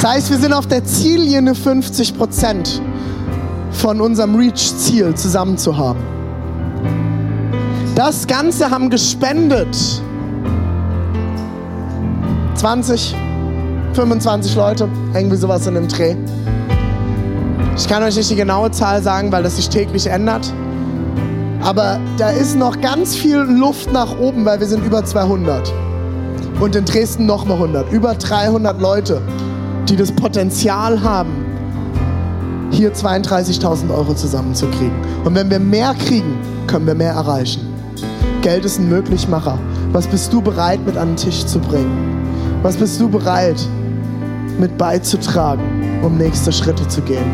[0.00, 2.80] Das heißt, wir sind auf der Ziellinie 50 Prozent
[3.72, 5.98] von unserem Reach-Ziel zusammen zu haben.
[7.96, 9.76] Das Ganze haben gespendet
[12.54, 13.16] 20,
[13.94, 16.14] 25 Leute, irgendwie sowas in dem Dreh.
[17.76, 20.52] Ich kann euch nicht die genaue Zahl sagen, weil das sich täglich ändert.
[21.60, 25.72] Aber da ist noch ganz viel Luft nach oben, weil wir sind über 200.
[26.60, 27.92] Und in Dresden nochmal 100.
[27.92, 29.20] Über 300 Leute
[29.88, 31.44] die das Potenzial haben,
[32.70, 34.96] hier 32.000 Euro zusammenzukriegen.
[35.24, 37.66] Und wenn wir mehr kriegen, können wir mehr erreichen.
[38.42, 39.58] Geld ist ein Möglichmacher.
[39.92, 42.26] Was bist du bereit mit an den Tisch zu bringen?
[42.62, 43.60] Was bist du bereit
[44.58, 45.62] mit beizutragen,
[46.02, 47.30] um nächste Schritte zu gehen?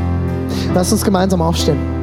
[0.74, 1.93] Lass uns gemeinsam aufstehen.